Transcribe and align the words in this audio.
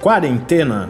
Quarentena. 0.00 0.88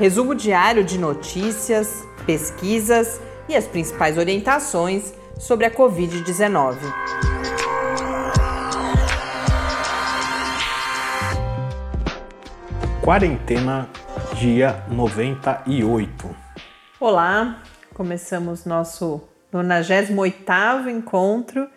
Resumo 0.00 0.34
diário 0.34 0.82
de 0.82 0.98
notícias, 0.98 2.04
pesquisas 2.26 3.20
e 3.48 3.54
as 3.54 3.68
principais 3.68 4.18
orientações 4.18 5.14
sobre 5.38 5.64
a 5.64 5.70
Covid-19. 5.70 6.76
Quarentena, 13.00 13.88
dia 14.34 14.84
98. 14.88 16.36
Olá, 16.98 17.62
começamos 17.94 18.64
nosso 18.64 19.22
98º 19.52 20.88
encontro 20.88 21.68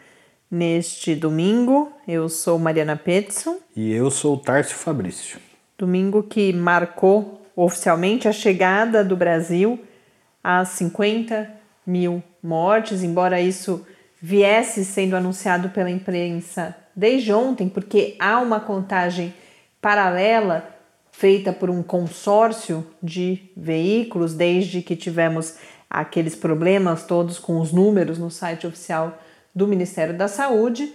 neste 0.49 1.15
domingo. 1.15 1.91
Eu 2.07 2.29
sou 2.29 2.57
Mariana 2.57 2.95
Petson. 2.95 3.57
E 3.75 3.91
eu 3.91 4.09
sou 4.09 4.37
Tárcio 4.37 4.75
Fabrício. 4.75 5.39
Domingo 5.77 6.23
que 6.23 6.51
marcou 6.53 7.45
oficialmente 7.55 8.27
a 8.27 8.31
chegada 8.31 9.03
do 9.03 9.15
Brasil 9.15 9.79
a 10.43 10.63
50 10.63 11.49
mil 11.85 12.23
mortes, 12.41 13.03
embora 13.03 13.41
isso 13.41 13.85
viesse 14.21 14.83
sendo 14.83 15.15
anunciado 15.15 15.69
pela 15.69 15.89
imprensa 15.89 16.75
desde 16.95 17.31
ontem, 17.31 17.69
porque 17.69 18.15
há 18.19 18.39
uma 18.39 18.59
contagem 18.59 19.33
paralela 19.79 20.67
feita 21.11 21.53
por 21.53 21.69
um 21.69 21.83
consórcio 21.83 22.85
de 23.01 23.51
veículos, 23.55 24.33
desde 24.33 24.81
que 24.81 24.95
tivemos 24.95 25.55
aqueles 25.89 26.35
problemas 26.35 27.03
todos 27.05 27.39
com 27.39 27.59
os 27.59 27.71
números 27.71 28.17
no 28.17 28.29
site 28.29 28.67
oficial 28.67 29.17
do 29.57 29.67
Ministério 29.67 30.15
da 30.15 30.27
Saúde. 30.27 30.93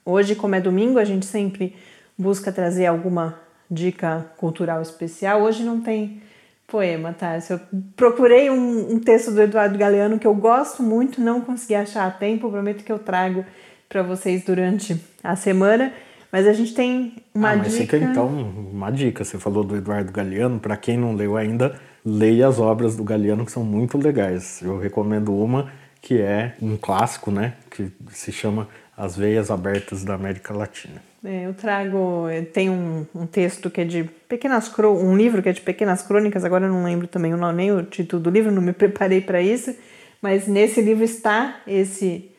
Hoje, 0.05 0.35
como 0.35 0.55
é 0.55 0.61
domingo, 0.61 0.99
a 0.99 1.05
gente 1.05 1.25
sempre 1.27 1.77
busca 2.17 2.51
trazer 2.51 2.87
alguma 2.87 3.39
dica 3.71 4.27
cultural 4.37 4.83
especial. 4.83 5.43
Hoje 5.43 5.63
não 5.63 5.81
tem 5.81 6.21
poema, 6.67 7.13
tá? 7.13 7.39
Eu 7.49 7.61
procurei 7.97 8.51
um, 8.51 8.95
um, 8.95 8.99
texto 8.99 9.31
do 9.31 9.41
Eduardo 9.41 9.79
Galeano 9.79 10.19
que 10.19 10.27
eu 10.27 10.35
gosto 10.35 10.83
muito, 10.83 11.21
não 11.21 11.41
consegui 11.41 11.75
achar 11.75 12.07
a 12.07 12.11
tempo, 12.11 12.51
prometo 12.51 12.85
que 12.85 12.93
eu 12.93 12.99
trago 12.99 13.45
para 13.89 14.03
vocês 14.03 14.45
durante 14.45 15.01
a 15.23 15.37
semana. 15.37 15.93
Mas 16.31 16.47
a 16.47 16.53
gente 16.53 16.75
tem 16.75 17.15
uma 17.35 17.53
ah, 17.53 17.57
mas 17.57 17.73
dica. 17.73 17.85
Fica 17.85 17.97
então 17.97 18.27
uma 18.29 18.91
dica. 18.91 19.25
Você 19.25 19.39
falou 19.39 19.65
do 19.65 19.77
Eduardo 19.77 20.13
Galeano. 20.13 20.61
Para 20.61 20.77
quem 20.77 20.99
não 20.99 21.15
leu 21.15 21.39
ainda, 21.39 21.81
leia 22.09 22.49
as 22.49 22.59
obras 22.59 22.97
do 22.97 23.05
Galeano 23.05 23.45
que 23.45 23.53
são 23.53 23.63
muito 23.63 23.99
legais. 23.99 24.61
Eu 24.63 24.79
recomendo 24.79 25.35
uma 25.35 25.71
que 26.01 26.21
é 26.21 26.55
um 26.61 26.77
clássico, 26.77 27.31
né? 27.31 27.55
Que 27.71 27.91
se 28.11 28.33
chama 28.33 28.69
As 28.97 29.17
Veias 29.17 29.51
Abertas 29.51 30.05
da 30.05 30.15
América 30.15 30.55
Latina. 30.55 31.03
É, 31.25 31.47
eu 31.47 31.53
trago, 31.53 32.27
tem 32.53 32.71
um, 32.71 33.05
um, 33.15 33.27
texto 33.27 33.69
que 33.69 33.81
é 33.81 33.85
de 33.85 34.05
pequenas 34.29 34.73
um 34.79 35.17
livro 35.17 35.43
que 35.43 35.49
é 35.49 35.53
de 35.53 35.61
pequenas 35.61 36.01
crônicas. 36.03 36.45
Agora 36.45 36.67
eu 36.67 36.73
não 36.73 36.85
lembro 36.85 37.07
também 37.09 37.35
o 37.35 37.53
nem 37.53 37.73
o 37.73 37.83
título 37.83 38.23
do 38.23 38.31
livro, 38.31 38.53
não 38.53 38.63
me 38.63 38.73
preparei 38.73 39.21
para 39.21 39.43
isso. 39.43 39.75
Mas 40.23 40.47
nesse 40.47 40.81
livro 40.81 41.05
está 41.05 41.61
esse 41.67 42.31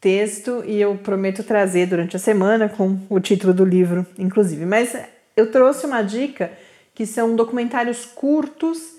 texto 0.00 0.62
e 0.66 0.80
eu 0.80 0.94
prometo 0.96 1.42
trazer 1.42 1.86
durante 1.86 2.14
a 2.16 2.18
semana 2.18 2.68
com 2.68 2.98
o 3.08 3.18
título 3.18 3.52
do 3.52 3.64
livro, 3.64 4.06
inclusive. 4.18 4.64
Mas 4.66 4.96
eu 5.36 5.50
trouxe 5.50 5.86
uma 5.86 6.02
dica 6.02 6.50
que 6.94 7.06
são 7.06 7.34
documentários 7.34 8.04
curtos 8.04 8.96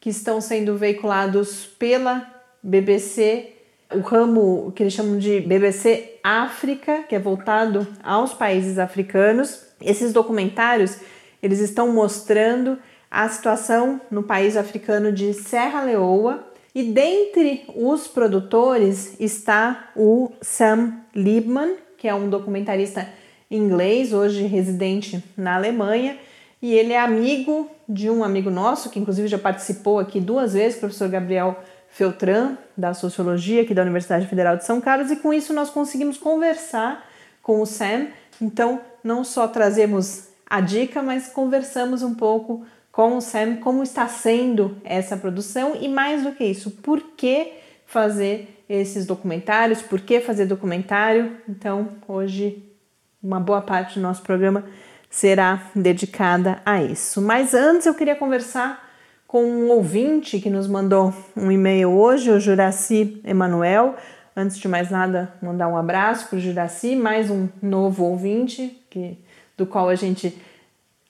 que 0.00 0.10
estão 0.10 0.40
sendo 0.40 0.76
veiculados 0.76 1.66
pela 1.66 2.26
BBC, 2.62 3.52
o 3.92 4.00
ramo 4.00 4.72
que 4.74 4.82
eles 4.82 4.92
chamam 4.92 5.18
de 5.18 5.40
BBC 5.40 6.18
África, 6.22 7.04
que 7.08 7.14
é 7.14 7.18
voltado 7.18 7.86
aos 8.02 8.34
países 8.34 8.78
africanos. 8.78 9.62
Esses 9.80 10.12
documentários, 10.12 10.98
eles 11.42 11.60
estão 11.60 11.92
mostrando 11.92 12.78
a 13.10 13.28
situação 13.28 14.00
no 14.10 14.22
país 14.22 14.56
africano 14.56 15.10
de 15.12 15.32
Serra 15.32 15.82
Leoa, 15.82 16.46
e 16.74 16.84
dentre 16.92 17.64
os 17.74 18.06
produtores 18.06 19.18
está 19.18 19.90
o 19.96 20.30
Sam 20.40 21.00
Liebman, 21.14 21.76
que 21.96 22.06
é 22.06 22.14
um 22.14 22.28
documentarista 22.28 23.08
inglês, 23.50 24.12
hoje 24.12 24.42
residente 24.42 25.24
na 25.36 25.56
Alemanha, 25.56 26.18
e 26.60 26.74
ele 26.74 26.92
é 26.92 27.00
amigo 27.00 27.70
de 27.88 28.10
um 28.10 28.24
amigo 28.24 28.50
nosso, 28.50 28.90
que 28.90 28.98
inclusive 28.98 29.28
já 29.28 29.38
participou 29.38 29.98
aqui 29.98 30.20
duas 30.20 30.54
vezes, 30.54 30.78
professor 30.78 31.08
Gabriel 31.08 31.56
Feltran, 31.88 32.56
da 32.76 32.92
Sociologia, 32.94 33.62
aqui 33.62 33.74
da 33.74 33.82
Universidade 33.82 34.26
Federal 34.26 34.56
de 34.56 34.64
São 34.64 34.80
Carlos, 34.80 35.10
e 35.10 35.16
com 35.16 35.32
isso 35.32 35.52
nós 35.52 35.70
conseguimos 35.70 36.18
conversar 36.18 37.06
com 37.42 37.60
o 37.60 37.66
Sam. 37.66 38.08
Então, 38.40 38.80
não 39.02 39.24
só 39.24 39.48
trazemos 39.48 40.28
a 40.48 40.60
dica, 40.60 41.02
mas 41.02 41.28
conversamos 41.28 42.02
um 42.02 42.14
pouco 42.14 42.64
com 42.90 43.16
o 43.16 43.20
Sam 43.20 43.56
como 43.56 43.82
está 43.82 44.08
sendo 44.08 44.76
essa 44.84 45.16
produção 45.16 45.76
e 45.80 45.88
mais 45.88 46.22
do 46.24 46.32
que 46.32 46.44
isso, 46.44 46.70
por 46.70 47.00
que 47.16 47.52
fazer 47.86 48.64
esses 48.68 49.06
documentários, 49.06 49.80
por 49.80 50.00
que 50.00 50.20
fazer 50.20 50.46
documentário. 50.46 51.36
Então, 51.48 51.88
hoje 52.06 52.64
uma 53.22 53.40
boa 53.40 53.60
parte 53.60 53.94
do 53.94 54.02
nosso 54.02 54.22
programa 54.22 54.64
será 55.10 55.62
dedicada 55.74 56.60
a 56.64 56.82
isso. 56.82 57.20
Mas 57.20 57.54
antes 57.54 57.86
eu 57.86 57.94
queria 57.94 58.16
conversar 58.16 58.88
com 59.26 59.44
um 59.44 59.68
ouvinte 59.68 60.40
que 60.40 60.48
nos 60.48 60.66
mandou 60.66 61.12
um 61.36 61.52
e-mail 61.52 61.90
hoje, 61.90 62.30
o 62.30 62.40
Juraci 62.40 63.20
Emanuel. 63.24 63.94
Antes 64.34 64.58
de 64.58 64.68
mais 64.68 64.90
nada, 64.90 65.34
mandar 65.42 65.68
um 65.68 65.76
abraço 65.76 66.28
para 66.28 66.38
o 66.38 66.40
Juraci, 66.40 66.96
mais 66.96 67.28
um 67.28 67.48
novo 67.60 68.04
ouvinte 68.04 68.80
que, 68.88 69.18
do 69.56 69.66
qual 69.66 69.88
a 69.88 69.94
gente 69.94 70.36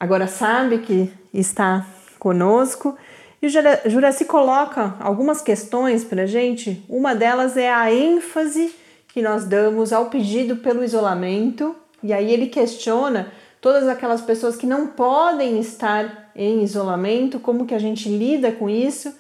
agora 0.00 0.26
sabe 0.26 0.78
que 0.78 1.12
está 1.32 1.86
conosco. 2.19 2.97
E 3.41 3.47
o 3.47 3.50
Juraci 3.88 4.25
coloca 4.25 4.97
algumas 4.98 5.41
questões 5.41 6.03
para 6.03 6.22
a 6.22 6.26
gente. 6.26 6.84
Uma 6.88 7.15
delas 7.15 7.56
é 7.56 7.72
a 7.72 7.92
ênfase 7.92 8.75
que 9.06 9.22
nós 9.22 9.44
damos 9.44 9.92
ao 9.92 10.06
pedido 10.06 10.56
pelo 10.56 10.82
isolamento. 10.82 11.76
E 12.03 12.12
aí 12.12 12.32
ele 12.32 12.48
questiona 12.48 13.32
todas 13.61 13.89
aquelas 13.89 14.21
pessoas 14.21 14.57
que 14.57 14.66
não 14.66 14.89
podem 14.89 15.59
estar 15.60 16.31
em 16.34 16.63
isolamento, 16.63 17.41
como 17.41 17.66
que 17.66 17.75
a 17.75 17.78
gente 17.78 18.09
lida 18.09 18.53
com 18.53 18.69
isso, 18.69 19.13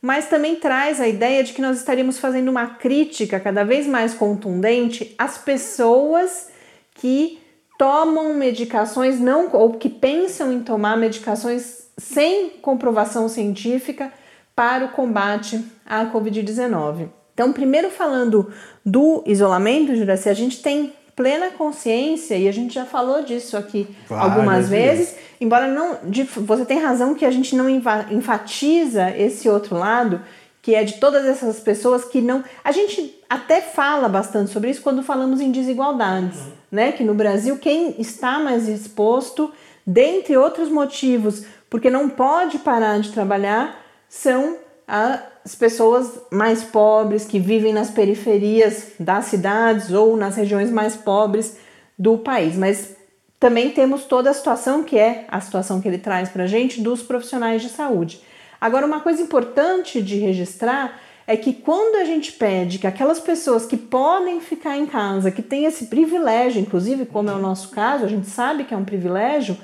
mas 0.00 0.28
também 0.28 0.56
traz 0.56 1.00
a 1.00 1.08
ideia 1.08 1.42
de 1.42 1.52
que 1.52 1.62
nós 1.62 1.78
estaríamos 1.78 2.18
fazendo 2.18 2.48
uma 2.48 2.66
crítica 2.66 3.40
cada 3.40 3.64
vez 3.64 3.86
mais 3.86 4.14
contundente 4.14 5.14
às 5.18 5.38
pessoas 5.38 6.50
que 6.94 7.40
tomam 7.78 8.34
medicações 8.34 9.20
não 9.20 9.50
ou 9.52 9.74
que 9.74 9.88
pensam 9.88 10.52
em 10.52 10.60
tomar 10.60 10.96
medicações 10.96 11.88
sem 11.98 12.50
comprovação 12.50 13.28
científica 13.28 14.12
para 14.54 14.86
o 14.86 14.88
combate 14.88 15.62
à 15.84 16.06
COVID-19. 16.06 17.08
Então, 17.34 17.52
primeiro 17.52 17.90
falando 17.90 18.50
do 18.84 19.22
isolamento, 19.26 19.94
Juraci, 19.94 20.28
a 20.28 20.34
gente 20.34 20.62
tem 20.62 20.92
plena 21.16 21.48
consciência 21.50 22.36
e 22.36 22.46
a 22.46 22.52
gente 22.52 22.74
já 22.74 22.84
falou 22.84 23.24
disso 23.24 23.56
aqui 23.56 23.88
Várias 24.06 24.30
algumas 24.30 24.68
vezes, 24.68 24.98
vezes, 25.08 25.16
embora 25.40 25.66
não 25.66 25.98
de, 26.04 26.24
você 26.24 26.66
tem 26.66 26.78
razão 26.78 27.14
que 27.14 27.24
a 27.24 27.30
gente 27.30 27.56
não 27.56 27.68
enfatiza 27.70 29.10
esse 29.16 29.48
outro 29.48 29.76
lado 29.76 30.20
que 30.60 30.74
é 30.74 30.82
de 30.82 30.94
todas 30.94 31.24
essas 31.24 31.60
pessoas 31.60 32.04
que 32.04 32.20
não. 32.20 32.42
A 32.64 32.72
gente 32.72 33.16
até 33.30 33.60
fala 33.60 34.08
bastante 34.08 34.50
sobre 34.50 34.68
isso 34.68 34.82
quando 34.82 35.00
falamos 35.00 35.40
em 35.40 35.52
desigualdades, 35.52 36.40
uhum. 36.40 36.52
né? 36.72 36.90
Que 36.90 37.04
no 37.04 37.14
Brasil 37.14 37.56
quem 37.56 37.94
está 38.00 38.40
mais 38.40 38.68
exposto 38.68 39.52
dentre 39.86 40.36
outros 40.36 40.68
motivos, 40.68 41.44
porque 41.70 41.88
não 41.88 42.08
pode 42.08 42.58
parar 42.58 42.98
de 42.98 43.12
trabalhar, 43.12 43.80
são 44.08 44.56
as 44.86 45.54
pessoas 45.54 46.20
mais 46.30 46.62
pobres 46.62 47.24
que 47.24 47.38
vivem 47.38 47.72
nas 47.72 47.90
periferias 47.90 48.92
das 49.00 49.26
cidades 49.26 49.90
ou 49.90 50.16
nas 50.16 50.36
regiões 50.36 50.70
mais 50.70 50.94
pobres 50.94 51.58
do 51.98 52.18
país. 52.18 52.56
Mas 52.56 52.96
também 53.40 53.70
temos 53.70 54.04
toda 54.04 54.30
a 54.30 54.34
situação 54.34 54.84
que 54.84 54.98
é 54.98 55.24
a 55.28 55.40
situação 55.40 55.80
que 55.80 55.88
ele 55.88 55.98
traz 55.98 56.28
para 56.28 56.44
a 56.44 56.46
gente 56.46 56.80
dos 56.80 57.02
profissionais 57.02 57.62
de 57.62 57.68
saúde. 57.68 58.20
Agora, 58.60 58.86
uma 58.86 59.00
coisa 59.00 59.20
importante 59.20 60.00
de 60.00 60.18
registrar 60.18 61.00
é 61.26 61.36
que 61.36 61.52
quando 61.52 61.96
a 61.96 62.04
gente 62.04 62.32
pede 62.32 62.78
que 62.78 62.86
aquelas 62.86 63.18
pessoas 63.18 63.66
que 63.66 63.76
podem 63.76 64.40
ficar 64.40 64.76
em 64.76 64.86
casa, 64.86 65.30
que 65.30 65.42
têm 65.42 65.64
esse 65.64 65.86
privilégio, 65.86 66.60
inclusive 66.60 67.04
como 67.04 67.28
é 67.28 67.34
o 67.34 67.38
nosso 67.38 67.70
caso, 67.70 68.04
a 68.04 68.08
gente 68.08 68.28
sabe 68.28 68.64
que 68.64 68.72
é 68.72 68.76
um 68.76 68.84
privilégio, 68.84 69.58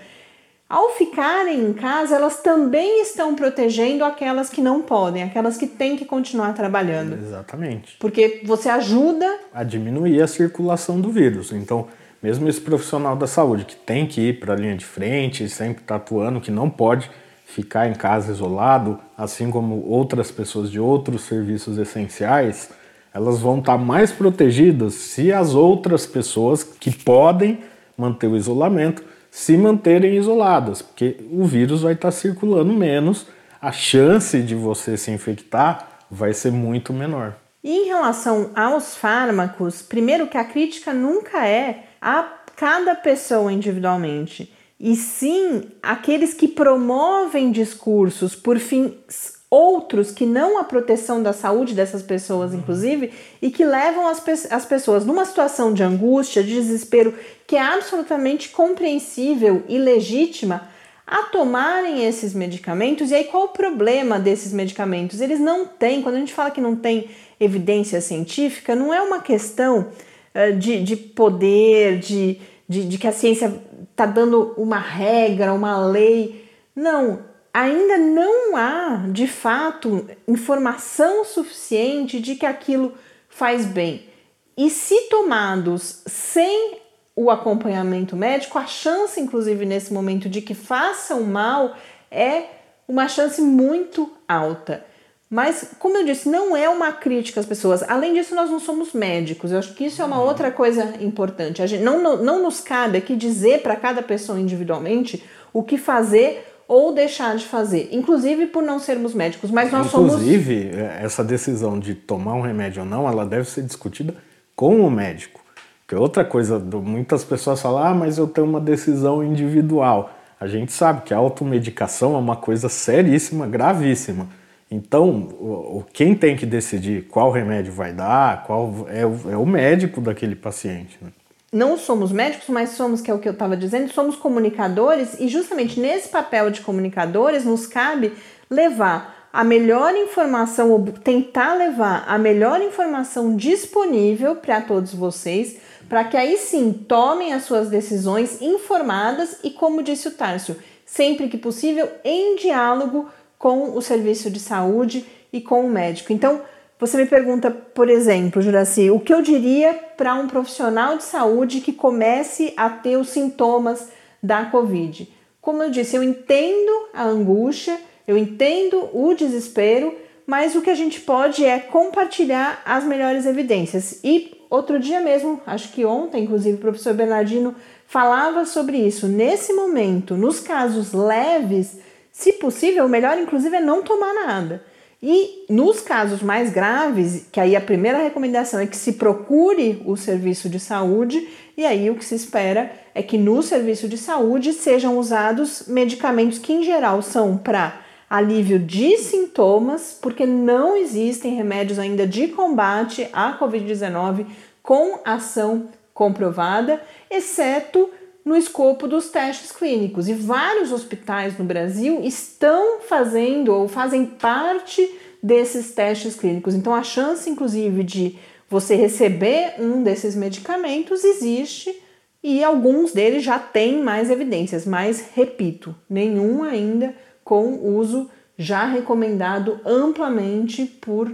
ao 0.72 0.88
ficarem 0.88 1.60
em 1.60 1.74
casa, 1.74 2.16
elas 2.16 2.40
também 2.40 3.02
estão 3.02 3.34
protegendo 3.34 4.06
aquelas 4.06 4.48
que 4.48 4.62
não 4.62 4.80
podem, 4.80 5.22
aquelas 5.22 5.58
que 5.58 5.66
têm 5.66 5.98
que 5.98 6.06
continuar 6.06 6.54
trabalhando. 6.54 7.12
Exatamente. 7.12 7.94
Porque 8.00 8.40
você 8.42 8.70
ajuda 8.70 9.38
a 9.52 9.62
diminuir 9.64 10.22
a 10.22 10.26
circulação 10.26 10.98
do 10.98 11.10
vírus. 11.10 11.52
Então, 11.52 11.88
mesmo 12.22 12.48
esse 12.48 12.58
profissional 12.58 13.14
da 13.14 13.26
saúde 13.26 13.66
que 13.66 13.76
tem 13.76 14.06
que 14.06 14.22
ir 14.22 14.40
para 14.40 14.54
a 14.54 14.56
linha 14.56 14.74
de 14.74 14.86
frente, 14.86 15.46
sempre 15.46 15.82
está 15.82 15.96
atuando, 15.96 16.40
que 16.40 16.50
não 16.50 16.70
pode 16.70 17.10
ficar 17.44 17.86
em 17.86 17.92
casa 17.92 18.32
isolado, 18.32 18.98
assim 19.14 19.50
como 19.50 19.86
outras 19.86 20.30
pessoas 20.30 20.70
de 20.70 20.80
outros 20.80 21.24
serviços 21.24 21.76
essenciais, 21.76 22.70
elas 23.12 23.40
vão 23.40 23.58
estar 23.58 23.76
tá 23.76 23.78
mais 23.78 24.10
protegidas 24.10 24.94
se 24.94 25.30
as 25.30 25.52
outras 25.52 26.06
pessoas 26.06 26.64
que 26.64 26.90
podem 26.90 27.58
manter 27.94 28.26
o 28.26 28.38
isolamento 28.38 29.11
se 29.32 29.56
manterem 29.56 30.14
isoladas, 30.14 30.82
porque 30.82 31.16
o 31.32 31.46
vírus 31.46 31.80
vai 31.80 31.94
estar 31.94 32.10
circulando 32.10 32.70
menos, 32.70 33.26
a 33.62 33.72
chance 33.72 34.42
de 34.42 34.54
você 34.54 34.94
se 34.98 35.10
infectar 35.10 36.04
vai 36.10 36.34
ser 36.34 36.52
muito 36.52 36.92
menor. 36.92 37.34
E 37.64 37.70
em 37.70 37.86
relação 37.86 38.50
aos 38.54 38.94
fármacos, 38.94 39.80
primeiro 39.80 40.26
que 40.26 40.36
a 40.36 40.44
crítica 40.44 40.92
nunca 40.92 41.46
é 41.48 41.84
a 41.98 42.22
cada 42.54 42.94
pessoa 42.94 43.50
individualmente, 43.50 44.52
e 44.78 44.94
sim 44.94 45.62
aqueles 45.82 46.34
que 46.34 46.46
promovem 46.46 47.50
discursos 47.50 48.36
por 48.36 48.58
fins 48.58 49.41
outros 49.52 50.10
que 50.10 50.24
não 50.24 50.58
a 50.58 50.64
proteção 50.64 51.22
da 51.22 51.34
saúde 51.34 51.74
dessas 51.74 52.02
pessoas, 52.02 52.54
inclusive, 52.54 53.12
e 53.42 53.50
que 53.50 53.66
levam 53.66 54.06
as, 54.08 54.18
pe 54.18 54.32
as 54.48 54.64
pessoas 54.64 55.04
numa 55.04 55.26
situação 55.26 55.74
de 55.74 55.82
angústia, 55.82 56.42
de 56.42 56.54
desespero, 56.54 57.14
que 57.46 57.54
é 57.54 57.60
absolutamente 57.60 58.48
compreensível 58.48 59.62
e 59.68 59.76
legítima, 59.76 60.70
a 61.06 61.24
tomarem 61.24 62.02
esses 62.02 62.32
medicamentos. 62.32 63.10
E 63.10 63.14
aí, 63.14 63.24
qual 63.24 63.44
o 63.44 63.48
problema 63.48 64.18
desses 64.18 64.54
medicamentos? 64.54 65.20
Eles 65.20 65.38
não 65.38 65.66
têm, 65.66 66.00
quando 66.00 66.14
a 66.14 66.18
gente 66.18 66.32
fala 66.32 66.50
que 66.50 66.60
não 66.60 66.74
tem 66.74 67.10
evidência 67.38 68.00
científica, 68.00 68.74
não 68.74 68.94
é 68.94 69.02
uma 69.02 69.20
questão 69.20 69.88
uh, 70.34 70.56
de, 70.56 70.82
de 70.82 70.96
poder, 70.96 71.98
de, 71.98 72.40
de, 72.66 72.88
de 72.88 72.96
que 72.96 73.06
a 73.06 73.12
ciência 73.12 73.52
está 73.90 74.06
dando 74.06 74.54
uma 74.56 74.78
regra, 74.78 75.52
uma 75.52 75.76
lei. 75.86 76.42
Não, 76.74 77.31
ainda 77.52 77.98
não 77.98 78.56
há, 78.56 79.04
de 79.10 79.26
fato, 79.26 80.08
informação 80.26 81.24
suficiente 81.24 82.20
de 82.20 82.34
que 82.34 82.46
aquilo 82.46 82.94
faz 83.28 83.66
bem. 83.66 84.08
E 84.56 84.70
se 84.70 85.08
tomados 85.08 86.02
sem 86.06 86.78
o 87.14 87.30
acompanhamento 87.30 88.16
médico, 88.16 88.58
a 88.58 88.66
chance, 88.66 89.20
inclusive 89.20 89.66
nesse 89.66 89.92
momento, 89.92 90.28
de 90.28 90.40
que 90.40 90.54
façam 90.54 91.22
mal 91.22 91.76
é 92.10 92.44
uma 92.88 93.08
chance 93.08 93.40
muito 93.40 94.10
alta. 94.26 94.84
Mas, 95.28 95.70
como 95.78 95.96
eu 95.96 96.04
disse, 96.04 96.28
não 96.28 96.54
é 96.54 96.68
uma 96.68 96.92
crítica 96.92 97.40
às 97.40 97.46
pessoas. 97.46 97.82
Além 97.84 98.12
disso, 98.12 98.34
nós 98.34 98.50
não 98.50 98.60
somos 98.60 98.92
médicos. 98.92 99.50
Eu 99.50 99.58
acho 99.58 99.72
que 99.72 99.86
isso 99.86 100.02
é 100.02 100.04
uma 100.04 100.22
outra 100.22 100.50
coisa 100.50 100.94
importante. 101.00 101.62
A 101.62 101.66
gente, 101.66 101.82
não, 101.82 102.02
não, 102.02 102.22
não 102.22 102.42
nos 102.42 102.60
cabe 102.60 102.98
aqui 102.98 103.16
dizer 103.16 103.62
para 103.62 103.76
cada 103.76 104.02
pessoa 104.02 104.38
individualmente 104.38 105.24
o 105.50 105.62
que 105.62 105.78
fazer 105.78 106.51
ou 106.66 106.94
deixar 106.94 107.36
de 107.36 107.44
fazer, 107.44 107.88
inclusive 107.92 108.46
por 108.46 108.62
não 108.62 108.78
sermos 108.78 109.14
médicos, 109.14 109.50
mas 109.50 109.70
nós 109.70 109.86
inclusive, 109.86 110.10
somos. 110.10 110.22
Inclusive, 110.22 110.70
essa 111.00 111.22
decisão 111.22 111.78
de 111.78 111.94
tomar 111.94 112.34
um 112.34 112.40
remédio 112.40 112.82
ou 112.82 112.88
não, 112.88 113.08
ela 113.08 113.26
deve 113.26 113.48
ser 113.48 113.62
discutida 113.62 114.14
com 114.54 114.80
o 114.80 114.90
médico. 114.90 115.40
Porque 115.80 116.00
outra 116.00 116.24
coisa, 116.24 116.58
muitas 116.58 117.24
pessoas 117.24 117.60
falam, 117.60 117.82
ah, 117.82 117.94
mas 117.94 118.16
eu 118.16 118.26
tenho 118.26 118.46
uma 118.46 118.60
decisão 118.60 119.22
individual. 119.22 120.10
A 120.40 120.46
gente 120.46 120.72
sabe 120.72 121.02
que 121.02 121.12
a 121.12 121.18
automedicação 121.18 122.14
é 122.14 122.18
uma 122.18 122.36
coisa 122.36 122.68
seríssima, 122.68 123.46
gravíssima. 123.46 124.28
Então, 124.70 125.84
quem 125.92 126.14
tem 126.14 126.34
que 126.34 126.46
decidir 126.46 127.02
qual 127.02 127.30
remédio 127.30 127.72
vai 127.72 127.92
dar, 127.92 128.44
qual 128.44 128.86
é 128.88 129.04
o, 129.04 129.42
é 129.42 129.46
médico 129.46 130.00
daquele 130.00 130.34
paciente. 130.34 130.98
Né? 131.00 131.10
Não 131.52 131.76
somos 131.76 132.10
médicos, 132.10 132.48
mas 132.48 132.70
somos, 132.70 133.02
que 133.02 133.10
é 133.10 133.14
o 133.14 133.18
que 133.18 133.28
eu 133.28 133.34
estava 133.34 133.54
dizendo, 133.56 133.92
somos 133.92 134.16
comunicadores 134.16 135.20
e 135.20 135.28
justamente 135.28 135.78
nesse 135.78 136.08
papel 136.08 136.50
de 136.50 136.62
comunicadores 136.62 137.44
nos 137.44 137.66
cabe 137.66 138.14
levar 138.50 139.28
a 139.30 139.44
melhor 139.44 139.94
informação, 139.94 140.70
ou 140.70 140.82
tentar 140.82 141.54
levar 141.54 142.04
a 142.06 142.18
melhor 142.18 142.60
informação 142.60 143.36
disponível 143.36 144.36
para 144.36 144.60
todos 144.60 144.94
vocês, 144.94 145.56
para 145.88 146.04
que 146.04 146.16
aí 146.16 146.36
sim 146.36 146.72
tomem 146.72 147.32
as 147.32 147.44
suas 147.44 147.68
decisões 147.68 148.40
informadas 148.40 149.38
e, 149.42 149.50
como 149.50 149.82
disse 149.82 150.08
o 150.08 150.12
Tárcio, 150.12 150.56
sempre 150.86 151.28
que 151.28 151.38
possível, 151.38 151.88
em 152.04 152.36
diálogo 152.36 153.08
com 153.38 153.76
o 153.76 153.82
serviço 153.82 154.30
de 154.30 154.38
saúde 154.38 155.04
e 155.32 155.40
com 155.40 155.64
o 155.64 155.70
médico. 155.70 156.12
Então, 156.12 156.42
você 156.82 156.96
me 156.96 157.06
pergunta, 157.06 157.48
por 157.48 157.88
exemplo, 157.88 158.42
Juraci, 158.42 158.90
o 158.90 158.98
que 158.98 159.14
eu 159.14 159.22
diria 159.22 159.72
para 159.96 160.16
um 160.16 160.26
profissional 160.26 160.96
de 160.96 161.04
saúde 161.04 161.60
que 161.60 161.72
comece 161.72 162.52
a 162.56 162.68
ter 162.68 162.96
os 162.96 163.10
sintomas 163.10 163.88
da 164.20 164.46
Covid? 164.46 165.08
Como 165.40 165.62
eu 165.62 165.70
disse, 165.70 165.94
eu 165.94 166.02
entendo 166.02 166.88
a 166.92 167.04
angústia, 167.04 167.78
eu 168.04 168.18
entendo 168.18 168.88
o 168.92 169.14
desespero, 169.14 169.94
mas 170.26 170.56
o 170.56 170.60
que 170.60 170.70
a 170.70 170.74
gente 170.74 171.00
pode 171.00 171.44
é 171.44 171.60
compartilhar 171.60 172.60
as 172.66 172.82
melhores 172.82 173.26
evidências. 173.26 174.00
E 174.02 174.42
outro 174.50 174.80
dia 174.80 175.00
mesmo, 175.00 175.40
acho 175.46 175.70
que 175.70 175.84
ontem, 175.84 176.24
inclusive, 176.24 176.56
o 176.56 176.60
professor 176.60 176.94
Bernardino 176.94 177.54
falava 177.86 178.44
sobre 178.44 178.78
isso. 178.78 179.06
Nesse 179.06 179.52
momento, 179.52 180.16
nos 180.16 180.40
casos 180.40 180.92
leves, 180.92 181.78
se 182.10 182.32
possível, 182.32 182.86
o 182.86 182.88
melhor, 182.88 183.16
inclusive, 183.18 183.54
é 183.54 183.60
não 183.60 183.82
tomar 183.82 184.12
nada. 184.12 184.71
E 185.02 185.46
nos 185.48 185.80
casos 185.80 186.22
mais 186.22 186.52
graves, 186.52 187.26
que 187.32 187.40
aí 187.40 187.56
a 187.56 187.60
primeira 187.60 187.98
recomendação 187.98 188.60
é 188.60 188.66
que 188.66 188.76
se 188.76 188.92
procure 188.92 189.82
o 189.84 189.96
serviço 189.96 190.48
de 190.48 190.60
saúde, 190.60 191.26
e 191.56 191.66
aí 191.66 191.90
o 191.90 191.96
que 191.96 192.04
se 192.04 192.14
espera 192.14 192.70
é 192.94 193.02
que 193.02 193.18
no 193.18 193.42
serviço 193.42 193.88
de 193.88 193.98
saúde 193.98 194.52
sejam 194.52 194.96
usados 194.96 195.64
medicamentos 195.66 196.38
que 196.38 196.52
em 196.52 196.62
geral 196.62 197.02
são 197.02 197.36
para 197.36 197.80
alívio 198.08 198.60
de 198.60 198.96
sintomas, 198.98 199.98
porque 200.00 200.24
não 200.24 200.76
existem 200.76 201.34
remédios 201.34 201.80
ainda 201.80 202.06
de 202.06 202.28
combate 202.28 203.08
à 203.12 203.36
Covid-19 203.36 204.26
com 204.62 205.00
ação 205.04 205.68
comprovada, 205.92 206.80
exceto 207.10 207.90
no 208.24 208.36
escopo 208.36 208.86
dos 208.86 209.10
testes 209.10 209.52
clínicos. 209.52 210.08
E 210.08 210.14
vários 210.14 210.72
hospitais 210.72 211.38
no 211.38 211.44
Brasil 211.44 212.00
estão 212.02 212.80
fazendo 212.80 213.52
ou 213.52 213.68
fazem 213.68 214.06
parte 214.06 214.88
desses 215.22 215.72
testes 215.72 216.16
clínicos. 216.16 216.54
Então, 216.54 216.74
a 216.74 216.82
chance, 216.82 217.28
inclusive, 217.28 217.82
de 217.82 218.18
você 218.48 218.74
receber 218.74 219.54
um 219.58 219.82
desses 219.82 220.14
medicamentos 220.14 221.04
existe 221.04 221.82
e 222.22 222.44
alguns 222.44 222.92
deles 222.92 223.24
já 223.24 223.38
têm 223.38 223.82
mais 223.82 224.10
evidências, 224.10 224.64
mas 224.64 225.10
repito, 225.14 225.74
nenhum 225.88 226.44
ainda 226.44 226.94
com 227.24 227.76
uso 227.76 228.10
já 228.36 228.64
recomendado 228.64 229.60
amplamente 229.64 230.66
por 230.66 231.12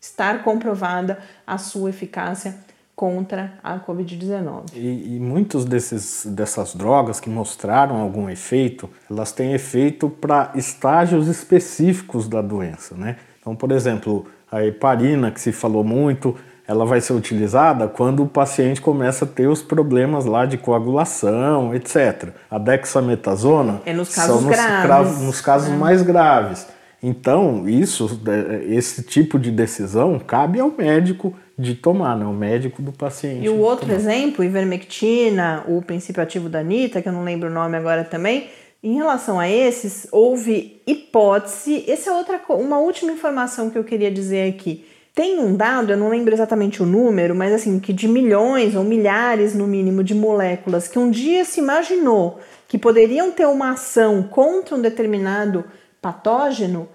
estar 0.00 0.42
comprovada 0.42 1.22
a 1.46 1.58
sua 1.58 1.90
eficácia 1.90 2.58
contra 3.00 3.54
a 3.64 3.78
Covid-19. 3.78 4.74
E, 4.74 5.16
e 5.16 5.64
desses, 5.64 6.26
dessas 6.26 6.74
drogas 6.74 7.18
que 7.18 7.30
mostraram 7.30 7.96
algum 7.96 8.28
efeito, 8.28 8.90
elas 9.10 9.32
têm 9.32 9.54
efeito 9.54 10.10
para 10.10 10.50
estágios 10.54 11.26
específicos 11.26 12.28
da 12.28 12.42
doença, 12.42 12.94
né? 12.94 13.16
Então, 13.40 13.56
por 13.56 13.72
exemplo, 13.72 14.26
a 14.52 14.62
heparina, 14.62 15.30
que 15.30 15.40
se 15.40 15.50
falou 15.50 15.82
muito, 15.82 16.36
ela 16.68 16.84
vai 16.84 17.00
ser 17.00 17.14
utilizada 17.14 17.88
quando 17.88 18.22
o 18.22 18.28
paciente 18.28 18.82
começa 18.82 19.24
a 19.24 19.28
ter 19.28 19.46
os 19.46 19.62
problemas 19.62 20.26
lá 20.26 20.44
de 20.44 20.58
coagulação, 20.58 21.74
etc. 21.74 22.34
A 22.50 22.58
dexametasona 22.58 23.80
é 23.86 23.94
nos 23.94 24.14
casos 24.14 24.40
são 24.42 24.42
nos, 24.42 24.56
graves. 24.56 25.22
nos 25.22 25.40
casos 25.40 25.70
é. 25.70 25.74
mais 25.74 26.02
graves. 26.02 26.66
Então, 27.02 27.66
isso, 27.68 28.20
é, 28.26 28.64
esse 28.74 29.02
tipo 29.02 29.38
de 29.38 29.50
decisão 29.50 30.18
cabe 30.18 30.60
ao 30.60 30.70
médico 30.70 31.34
de 31.58 31.74
tomar, 31.74 32.16
né? 32.16 32.26
O 32.26 32.32
médico 32.32 32.82
do 32.82 32.92
paciente. 32.92 33.44
E 33.44 33.48
o 33.48 33.58
outro 33.58 33.86
tomar. 33.86 33.98
exemplo, 33.98 34.44
ivermectina, 34.44 35.64
o 35.66 35.80
princípio 35.82 36.22
ativo 36.22 36.48
da 36.48 36.60
Anitta, 36.60 37.00
que 37.00 37.08
eu 37.08 37.12
não 37.12 37.24
lembro 37.24 37.48
o 37.48 37.52
nome 37.52 37.76
agora 37.76 38.04
também, 38.04 38.48
em 38.82 38.94
relação 38.94 39.38
a 39.38 39.48
esses, 39.48 40.08
houve 40.10 40.80
hipótese. 40.86 41.84
Essa 41.86 42.10
é 42.10 42.12
outra 42.12 42.40
uma 42.50 42.78
última 42.78 43.12
informação 43.12 43.70
que 43.70 43.78
eu 43.78 43.84
queria 43.84 44.10
dizer 44.10 44.48
aqui. 44.48 44.84
Tem 45.14 45.38
um 45.38 45.54
dado, 45.54 45.92
eu 45.92 45.96
não 45.96 46.08
lembro 46.08 46.32
exatamente 46.32 46.82
o 46.82 46.86
número, 46.86 47.34
mas 47.34 47.52
assim, 47.52 47.78
que 47.80 47.92
de 47.92 48.06
milhões 48.06 48.74
ou 48.74 48.84
milhares 48.84 49.54
no 49.54 49.66
mínimo 49.66 50.04
de 50.04 50.14
moléculas 50.14 50.86
que 50.86 50.98
um 50.98 51.10
dia 51.10 51.44
se 51.44 51.60
imaginou 51.60 52.38
que 52.68 52.78
poderiam 52.78 53.32
ter 53.32 53.46
uma 53.46 53.72
ação 53.72 54.22
contra 54.22 54.76
um 54.76 54.80
determinado 54.80 55.64
patógeno, 56.00 56.88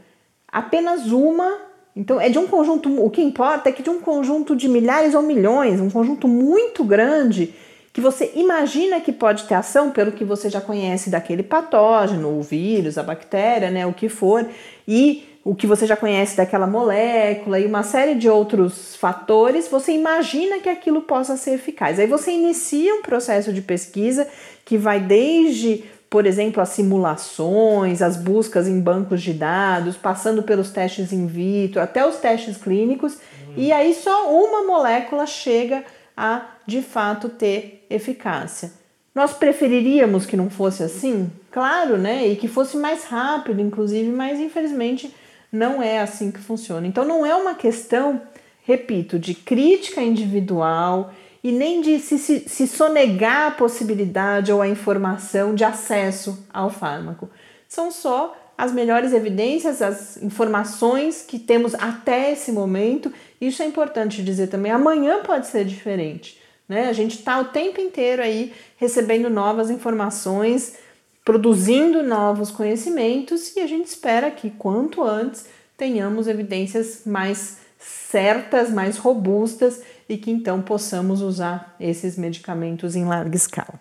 apenas 0.47 1.11
uma. 1.11 1.59
Então, 1.95 2.19
é 2.19 2.29
de 2.29 2.37
um 2.37 2.47
conjunto. 2.47 3.03
O 3.03 3.09
que 3.09 3.21
importa 3.21 3.69
é 3.69 3.71
que 3.71 3.83
de 3.83 3.89
um 3.89 4.01
conjunto 4.01 4.55
de 4.55 4.67
milhares 4.67 5.13
ou 5.13 5.21
milhões, 5.21 5.79
um 5.79 5.89
conjunto 5.89 6.27
muito 6.27 6.83
grande, 6.83 7.53
que 7.93 8.01
você 8.01 8.31
imagina 8.35 8.99
que 8.99 9.13
pode 9.13 9.45
ter 9.45 9.53
ação 9.53 9.91
pelo 9.91 10.11
que 10.11 10.25
você 10.25 10.49
já 10.49 10.59
conhece 10.59 11.09
daquele 11.09 11.43
patógeno, 11.43 12.37
o 12.37 12.41
vírus, 12.41 12.97
a 12.97 13.03
bactéria, 13.03 13.71
né, 13.71 13.85
o 13.85 13.93
que 13.93 14.09
for, 14.09 14.45
e 14.85 15.25
o 15.45 15.53
que 15.53 15.67
você 15.67 15.85
já 15.85 15.95
conhece 15.95 16.35
daquela 16.35 16.65
molécula 16.65 17.59
e 17.59 17.67
uma 17.67 17.83
série 17.83 18.15
de 18.15 18.27
outros 18.27 18.95
fatores, 18.95 19.67
você 19.67 19.91
imagina 19.91 20.57
que 20.57 20.67
aquilo 20.67 21.03
possa 21.03 21.37
ser 21.37 21.51
eficaz. 21.51 21.99
Aí 21.99 22.07
você 22.07 22.31
inicia 22.31 22.95
um 22.95 23.03
processo 23.03 23.53
de 23.53 23.61
pesquisa 23.61 24.27
que 24.65 24.75
vai 24.75 24.99
desde, 24.99 25.83
por 26.09 26.25
exemplo, 26.25 26.61
as 26.61 26.69
simulações, 26.69 28.01
as 28.01 28.15
buscas 28.15 28.67
em 28.67 28.79
bancos 28.79 29.21
de 29.21 29.33
dados, 29.33 29.97
passando 29.97 30.43
pelos 30.43 30.69
testes 30.71 31.11
in 31.11 31.27
vitro, 31.27 31.81
até 31.81 32.07
os 32.07 32.17
testes 32.17 32.57
clínicos, 32.57 33.13
uhum. 33.13 33.53
e 33.57 33.71
aí 33.71 33.93
só 33.93 34.31
uma 34.31 34.63
molécula 34.63 35.25
chega 35.25 35.83
a 36.15 36.45
de 36.65 36.81
fato 36.81 37.29
ter 37.29 37.85
eficácia. 37.89 38.71
Nós 39.13 39.33
preferiríamos 39.33 40.25
que 40.25 40.35
não 40.35 40.49
fosse 40.49 40.83
assim? 40.83 41.31
Claro, 41.49 41.97
né? 41.97 42.27
E 42.27 42.35
que 42.35 42.49
fosse 42.49 42.75
mais 42.75 43.05
rápido, 43.05 43.61
inclusive, 43.61 44.09
mas 44.09 44.39
infelizmente 44.39 45.13
não 45.49 45.81
é 45.81 45.99
assim 45.99 46.31
que 46.31 46.39
funciona. 46.39 46.85
Então 46.85 47.05
não 47.05 47.25
é 47.25 47.33
uma 47.33 47.55
questão, 47.55 48.21
repito, 48.63 49.17
de 49.17 49.33
crítica 49.33 50.01
individual 50.01 51.13
e 51.45 51.51
nem 51.51 51.79
de 51.79 51.99
se, 51.99 52.17
se, 52.17 52.49
se 52.49 52.67
sonegar 52.67 53.49
a 53.49 53.51
possibilidade 53.51 54.51
ou 54.51 54.63
a 54.63 54.67
informação 54.67 55.53
de 55.53 55.63
acesso 55.63 56.43
ao 56.51 56.71
fármaco. 56.71 57.29
São 57.67 57.91
só 57.91 58.35
as 58.57 58.71
melhores 58.71 59.13
evidências, 59.13 59.79
as 59.79 60.17
informações 60.23 61.21
que 61.21 61.37
temos 61.37 61.75
até 61.75 62.31
esse 62.31 62.51
momento. 62.51 63.13
Isso 63.39 63.61
é 63.61 63.65
importante 63.67 64.23
dizer 64.23 64.47
também. 64.47 64.71
Amanhã 64.71 65.21
pode 65.21 65.45
ser 65.45 65.65
diferente. 65.65 66.41
Né? 66.67 66.89
A 66.89 66.93
gente 66.93 67.19
está 67.19 67.39
o 67.39 67.45
tempo 67.45 67.79
inteiro 67.79 68.23
aí 68.23 68.51
recebendo 68.77 69.29
novas 69.29 69.69
informações 69.69 70.79
produzindo 71.23 72.01
novos 72.01 72.49
conhecimentos 72.49 73.55
e 73.55 73.59
a 73.59 73.67
gente 73.67 73.85
espera 73.85 74.31
que 74.31 74.49
quanto 74.49 75.03
antes 75.03 75.45
tenhamos 75.77 76.27
evidências 76.27 77.03
mais 77.05 77.57
certas, 77.77 78.71
mais 78.71 78.97
robustas 78.97 79.83
e 80.07 80.17
que 80.17 80.31
então 80.31 80.61
possamos 80.61 81.21
usar 81.21 81.75
esses 81.79 82.17
medicamentos 82.17 82.95
em 82.95 83.05
larga 83.05 83.35
escala. 83.35 83.79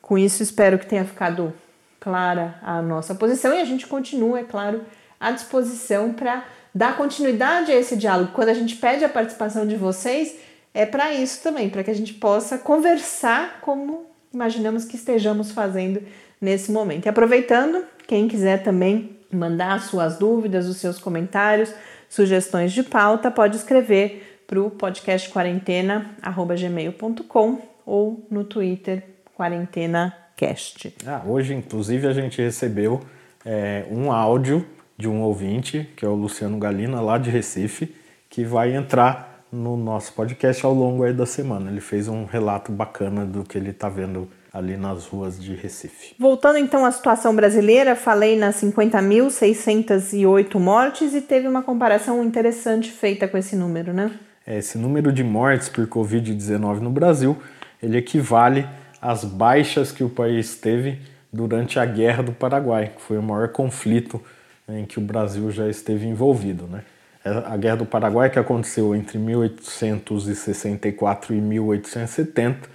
Com 0.00 0.18
isso, 0.18 0.42
espero 0.42 0.78
que 0.78 0.86
tenha 0.86 1.04
ficado 1.04 1.52
clara 2.00 2.58
a 2.62 2.82
nossa 2.82 3.14
posição 3.14 3.54
e 3.54 3.60
a 3.60 3.64
gente 3.64 3.86
continua, 3.86 4.40
é 4.40 4.44
claro, 4.44 4.82
à 5.18 5.30
disposição 5.30 6.12
para 6.12 6.44
dar 6.74 6.96
continuidade 6.96 7.70
a 7.70 7.76
esse 7.76 7.96
diálogo. 7.96 8.32
Quando 8.32 8.48
a 8.48 8.54
gente 8.54 8.76
pede 8.76 9.04
a 9.04 9.08
participação 9.08 9.66
de 9.66 9.76
vocês, 9.76 10.36
é 10.74 10.84
para 10.84 11.14
isso 11.14 11.42
também, 11.42 11.70
para 11.70 11.84
que 11.84 11.90
a 11.90 11.94
gente 11.94 12.14
possa 12.14 12.58
conversar 12.58 13.60
como 13.60 14.06
imaginamos 14.32 14.84
que 14.84 14.96
estejamos 14.96 15.52
fazendo 15.52 16.02
nesse 16.40 16.72
momento. 16.72 17.06
E 17.06 17.08
aproveitando, 17.08 17.84
quem 18.06 18.26
quiser 18.26 18.62
também 18.62 19.18
mandar 19.30 19.80
suas 19.82 20.18
dúvidas, 20.18 20.66
os 20.66 20.78
seus 20.78 20.98
comentários, 20.98 21.72
sugestões 22.08 22.72
de 22.72 22.82
pauta, 22.82 23.30
pode 23.30 23.56
escrever 23.56 24.31
para 24.52 24.60
o 24.60 24.70
podcast 24.70 25.30
quarentena@gmail.com 25.30 27.58
ou 27.86 28.26
no 28.30 28.44
Twitter 28.44 29.02
quarentenacast. 29.34 30.94
Ah, 31.06 31.22
hoje, 31.26 31.54
inclusive, 31.54 32.06
a 32.06 32.12
gente 32.12 32.42
recebeu 32.42 33.00
é, 33.46 33.86
um 33.90 34.12
áudio 34.12 34.66
de 34.94 35.08
um 35.08 35.22
ouvinte, 35.22 35.88
que 35.96 36.04
é 36.04 36.08
o 36.08 36.14
Luciano 36.14 36.58
Galina, 36.58 37.00
lá 37.00 37.16
de 37.16 37.30
Recife, 37.30 37.96
que 38.28 38.44
vai 38.44 38.74
entrar 38.74 39.46
no 39.50 39.74
nosso 39.74 40.12
podcast 40.12 40.66
ao 40.66 40.74
longo 40.74 41.10
da 41.14 41.24
semana. 41.24 41.70
Ele 41.70 41.80
fez 41.80 42.06
um 42.06 42.26
relato 42.26 42.70
bacana 42.70 43.24
do 43.24 43.44
que 43.44 43.56
ele 43.56 43.70
está 43.70 43.88
vendo 43.88 44.28
ali 44.52 44.76
nas 44.76 45.06
ruas 45.06 45.42
de 45.42 45.54
Recife. 45.54 46.14
Voltando 46.18 46.58
então 46.58 46.84
à 46.84 46.92
situação 46.92 47.34
brasileira, 47.34 47.96
falei 47.96 48.36
nas 48.36 48.56
50.608 48.56 50.58
mortes 50.58 51.14
e 51.14 51.22
teve 51.22 51.48
uma 51.48 51.62
comparação 51.62 52.22
interessante 52.22 52.90
feita 52.90 53.26
com 53.26 53.38
esse 53.38 53.56
número, 53.56 53.94
né? 53.94 54.10
É, 54.46 54.58
esse 54.58 54.78
número 54.78 55.12
de 55.12 55.22
mortes 55.22 55.68
por 55.68 55.86
Covid-19 55.86 56.80
no 56.80 56.90
Brasil, 56.90 57.40
ele 57.82 57.98
equivale 57.98 58.66
às 59.00 59.24
baixas 59.24 59.92
que 59.92 60.04
o 60.04 60.08
país 60.08 60.56
teve 60.56 61.00
durante 61.32 61.78
a 61.78 61.84
Guerra 61.84 62.22
do 62.22 62.32
Paraguai, 62.32 62.92
que 62.94 63.02
foi 63.02 63.18
o 63.18 63.22
maior 63.22 63.48
conflito 63.48 64.22
em 64.68 64.84
que 64.84 64.98
o 64.98 65.02
Brasil 65.02 65.50
já 65.50 65.68
esteve 65.68 66.06
envolvido, 66.06 66.66
né? 66.66 66.82
a 67.24 67.56
Guerra 67.56 67.76
do 67.76 67.86
Paraguai, 67.86 68.28
que 68.30 68.38
aconteceu 68.38 68.94
entre 68.94 69.18
1864 69.18 71.34
e 71.34 71.40
1870, 71.40 72.68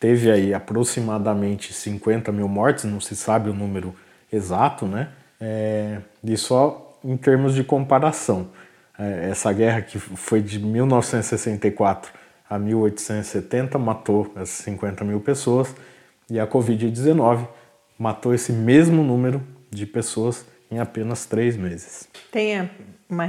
teve 0.00 0.30
aí 0.30 0.52
aproximadamente 0.52 1.72
50 1.72 2.30
mil 2.32 2.48
mortes, 2.48 2.84
não 2.84 3.00
se 3.00 3.14
sabe 3.14 3.48
o 3.50 3.54
número 3.54 3.94
exato, 4.32 4.86
né? 4.86 5.10
É, 5.40 5.98
e 6.22 6.36
só 6.36 6.98
em 7.04 7.16
termos 7.16 7.54
de 7.54 7.62
comparação, 7.62 8.48
é, 8.50 8.63
essa 8.98 9.52
guerra 9.52 9.82
que 9.82 9.98
foi 9.98 10.40
de 10.40 10.58
1964 10.58 12.12
a 12.48 12.58
1870 12.58 13.78
matou 13.78 14.30
essas 14.36 14.64
50 14.64 15.04
mil 15.04 15.20
pessoas 15.20 15.74
e 16.30 16.38
a 16.38 16.46
Covid-19 16.46 17.46
matou 17.98 18.34
esse 18.34 18.52
mesmo 18.52 19.02
número 19.02 19.42
de 19.70 19.86
pessoas 19.86 20.46
em 20.70 20.78
apenas 20.78 21.26
três 21.26 21.56
meses. 21.56 22.08
Tem 22.30 22.68
uma 23.08 23.24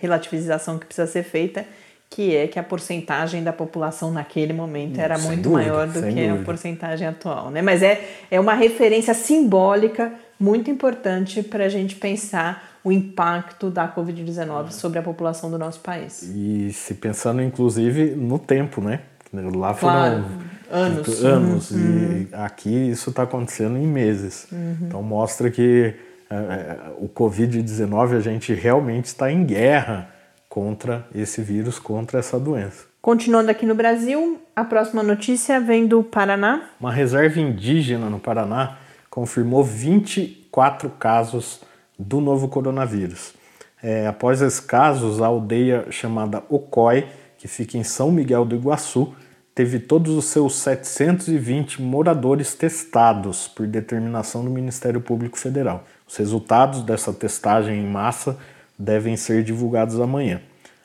relativização 0.00 0.78
que 0.78 0.86
precisa 0.86 1.06
ser 1.06 1.22
feita, 1.22 1.64
que 2.10 2.34
é 2.34 2.46
que 2.46 2.58
a 2.58 2.62
porcentagem 2.62 3.42
da 3.42 3.52
população 3.52 4.10
naquele 4.10 4.52
momento 4.52 4.98
era 4.98 5.16
sem 5.16 5.26
muito 5.26 5.42
dúvida, 5.50 5.70
maior 5.70 5.86
do 5.86 5.92
que 5.94 6.08
dúvida. 6.08 6.32
a 6.34 6.44
porcentagem 6.44 7.06
atual. 7.06 7.50
Né? 7.50 7.62
Mas 7.62 7.82
é, 7.82 8.00
é 8.30 8.40
uma 8.40 8.54
referência 8.54 9.14
simbólica 9.14 10.12
muito 10.38 10.70
importante 10.70 11.42
para 11.42 11.64
a 11.64 11.68
gente 11.68 11.96
pensar 11.96 12.67
o 12.82 12.92
impacto 12.92 13.70
da 13.70 13.92
Covid-19 13.92 14.70
sobre 14.70 14.98
a 14.98 15.02
população 15.02 15.50
do 15.50 15.58
nosso 15.58 15.80
país. 15.80 16.22
E 16.22 16.72
se 16.72 16.94
pensando, 16.94 17.42
inclusive, 17.42 18.14
no 18.14 18.38
tempo, 18.38 18.80
né? 18.80 19.00
Lá 19.32 19.74
foram 19.74 19.92
claro, 19.92 20.24
anos. 20.70 21.24
anos 21.24 21.70
uhum. 21.70 22.26
e 22.30 22.34
aqui 22.34 22.90
isso 22.90 23.10
está 23.10 23.24
acontecendo 23.24 23.76
em 23.76 23.86
meses. 23.86 24.46
Uhum. 24.50 24.76
Então 24.82 25.02
mostra 25.02 25.50
que 25.50 25.94
é, 26.30 26.76
o 26.98 27.08
Covid-19 27.08 28.16
a 28.16 28.20
gente 28.20 28.54
realmente 28.54 29.06
está 29.06 29.30
em 29.30 29.44
guerra 29.44 30.08
contra 30.48 31.06
esse 31.14 31.42
vírus, 31.42 31.78
contra 31.78 32.18
essa 32.18 32.40
doença. 32.40 32.86
Continuando 33.02 33.50
aqui 33.50 33.64
no 33.64 33.74
Brasil, 33.74 34.40
a 34.56 34.64
próxima 34.64 35.02
notícia 35.02 35.60
vem 35.60 35.86
do 35.86 36.02
Paraná. 36.02 36.62
Uma 36.80 36.92
reserva 36.92 37.38
indígena 37.38 38.08
no 38.10 38.18
Paraná 38.18 38.76
confirmou 39.10 39.62
24 39.62 40.90
casos 40.90 41.60
do 41.98 42.20
novo 42.20 42.48
coronavírus. 42.48 43.34
É, 43.82 44.06
após 44.06 44.42
esses 44.42 44.60
casos, 44.60 45.20
a 45.20 45.26
aldeia 45.26 45.86
chamada 45.90 46.42
Ocói, 46.48 47.08
que 47.36 47.48
fica 47.48 47.76
em 47.76 47.84
São 47.84 48.10
Miguel 48.10 48.44
do 48.44 48.56
Iguaçu, 48.56 49.14
teve 49.54 49.80
todos 49.80 50.14
os 50.14 50.26
seus 50.26 50.54
720 50.56 51.82
moradores 51.82 52.54
testados 52.54 53.48
por 53.48 53.66
determinação 53.66 54.44
do 54.44 54.50
Ministério 54.50 55.00
Público 55.00 55.38
Federal. 55.38 55.84
Os 56.06 56.16
resultados 56.16 56.82
dessa 56.82 57.12
testagem 57.12 57.80
em 57.80 57.86
massa 57.86 58.38
devem 58.78 59.16
ser 59.16 59.42
divulgados 59.42 60.00
amanhã. 60.00 60.40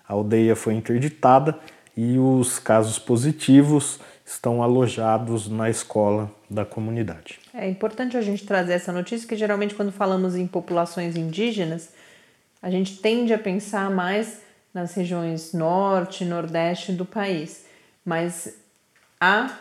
A 0.08 0.14
aldeia 0.14 0.56
foi 0.56 0.74
interditada 0.74 1.58
e 1.96 2.18
os 2.18 2.58
casos 2.58 2.98
positivos 2.98 4.00
estão 4.26 4.64
alojados 4.64 5.48
na 5.48 5.70
escola 5.70 6.32
da 6.50 6.66
comunidade. 6.66 7.43
É 7.54 7.70
importante 7.70 8.18
a 8.18 8.22
gente 8.22 8.48
trazer 8.48 8.74
essa 8.74 8.92
notícia, 8.92 9.28
que 9.28 9.36
geralmente 9.36 9.76
quando 9.76 9.92
falamos 9.92 10.36
em 10.36 10.48
populações 10.48 11.16
indígenas, 11.16 11.90
a 12.60 12.70
gente 12.72 12.98
tende 12.98 13.32
a 13.32 13.38
pensar 13.38 13.92
mais 13.92 14.42
nas 14.74 14.96
regiões 14.96 15.54
norte 15.54 16.24
e 16.24 16.28
nordeste 16.28 16.92
do 16.92 17.06
país, 17.06 17.66
mas 18.04 18.56
há 19.22 19.56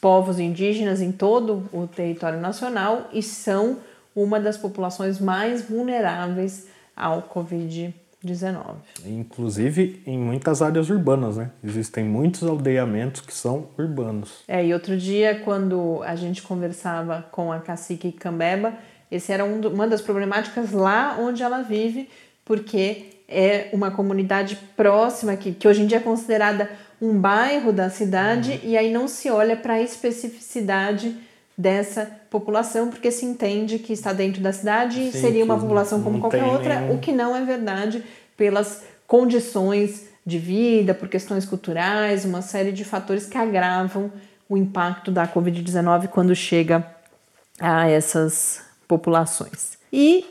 povos 0.00 0.40
indígenas 0.40 1.00
em 1.00 1.12
todo 1.12 1.68
o 1.72 1.86
território 1.86 2.40
nacional 2.40 3.08
e 3.12 3.22
são 3.22 3.78
uma 4.14 4.40
das 4.40 4.56
populações 4.56 5.20
mais 5.20 5.62
vulneráveis 5.62 6.66
ao 6.96 7.22
Covid-19. 7.22 7.99
Covid-19. 8.24 8.62
Inclusive 9.06 10.02
em 10.06 10.18
muitas 10.18 10.62
áreas 10.62 10.90
urbanas, 10.90 11.36
né? 11.36 11.50
Existem 11.64 12.04
muitos 12.04 12.42
aldeamentos 12.42 13.20
que 13.20 13.32
são 13.32 13.68
urbanos. 13.78 14.42
É, 14.46 14.64
e 14.64 14.72
outro 14.74 14.96
dia, 14.96 15.40
quando 15.44 16.02
a 16.02 16.14
gente 16.14 16.42
conversava 16.42 17.26
com 17.30 17.52
a 17.52 17.60
cacique 17.60 18.12
Cambeba, 18.12 18.74
esse 19.10 19.32
era 19.32 19.44
um, 19.44 19.60
uma 19.68 19.88
das 19.88 20.00
problemáticas 20.00 20.72
lá 20.72 21.16
onde 21.18 21.42
ela 21.42 21.62
vive, 21.62 22.08
porque 22.44 23.06
é 23.28 23.70
uma 23.72 23.90
comunidade 23.90 24.58
próxima, 24.76 25.36
que, 25.36 25.52
que 25.52 25.66
hoje 25.66 25.82
em 25.82 25.86
dia 25.86 25.98
é 25.98 26.00
considerada 26.00 26.70
um 27.00 27.18
bairro 27.18 27.72
da 27.72 27.88
cidade, 27.88 28.52
uhum. 28.52 28.70
e 28.70 28.76
aí 28.76 28.92
não 28.92 29.08
se 29.08 29.30
olha 29.30 29.56
para 29.56 29.74
a 29.74 29.82
especificidade 29.82 31.16
dessa 31.60 32.10
população, 32.30 32.88
porque 32.88 33.10
se 33.10 33.26
entende 33.26 33.78
que 33.78 33.92
está 33.92 34.14
dentro 34.14 34.40
da 34.40 34.50
cidade 34.50 35.08
e 35.08 35.12
seria 35.12 35.44
uma 35.44 35.58
população 35.58 36.02
como 36.02 36.18
qualquer 36.18 36.44
outra, 36.44 36.80
nenhum... 36.80 36.94
o 36.94 36.98
que 36.98 37.12
não 37.12 37.36
é 37.36 37.44
verdade 37.44 38.02
pelas 38.34 38.82
condições 39.06 40.08
de 40.24 40.38
vida, 40.38 40.94
por 40.94 41.08
questões 41.08 41.44
culturais, 41.44 42.24
uma 42.24 42.40
série 42.40 42.72
de 42.72 42.82
fatores 42.82 43.26
que 43.26 43.36
agravam 43.36 44.10
o 44.48 44.56
impacto 44.56 45.10
da 45.10 45.28
Covid-19 45.28 46.08
quando 46.08 46.34
chega 46.34 46.86
a 47.60 47.86
essas 47.88 48.62
populações. 48.88 49.78
E 49.92 50.24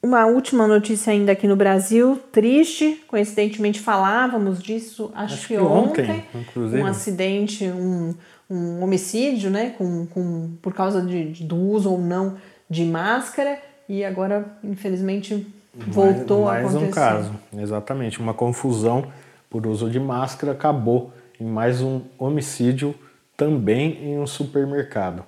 uma 0.00 0.26
última 0.26 0.68
notícia 0.68 1.12
ainda 1.12 1.32
aqui 1.32 1.48
no 1.48 1.56
Brasil, 1.56 2.20
triste, 2.30 3.02
coincidentemente 3.08 3.80
falávamos 3.80 4.62
disso, 4.62 5.10
acho, 5.14 5.34
acho 5.34 5.48
que, 5.48 5.58
ontem, 5.58 6.24
ontem 6.32 6.80
um 6.80 6.86
acidente, 6.86 7.64
um, 7.64 8.14
um 8.50 8.82
homicídio, 8.82 9.50
né, 9.50 9.74
com, 9.76 10.06
com, 10.06 10.50
por 10.62 10.72
causa 10.72 11.02
de, 11.02 11.44
do 11.44 11.56
uso 11.56 11.90
ou 11.90 11.98
não 11.98 12.36
de 12.68 12.84
máscara, 12.84 13.58
e 13.88 14.04
agora, 14.04 14.44
infelizmente, 14.62 15.46
voltou 15.74 16.44
mais, 16.44 16.64
mais 16.64 16.74
a 16.74 16.78
acontecer. 16.78 17.00
Mais 17.00 17.26
um 17.26 17.30
caso, 17.30 17.40
exatamente, 17.56 18.20
uma 18.20 18.34
confusão 18.34 19.06
por 19.48 19.66
uso 19.66 19.90
de 19.90 19.98
máscara 19.98 20.52
acabou 20.52 21.12
em 21.40 21.44
mais 21.44 21.80
um 21.80 22.02
homicídio 22.18 22.94
também 23.36 23.98
em 24.02 24.18
um 24.18 24.26
supermercado. 24.26 25.24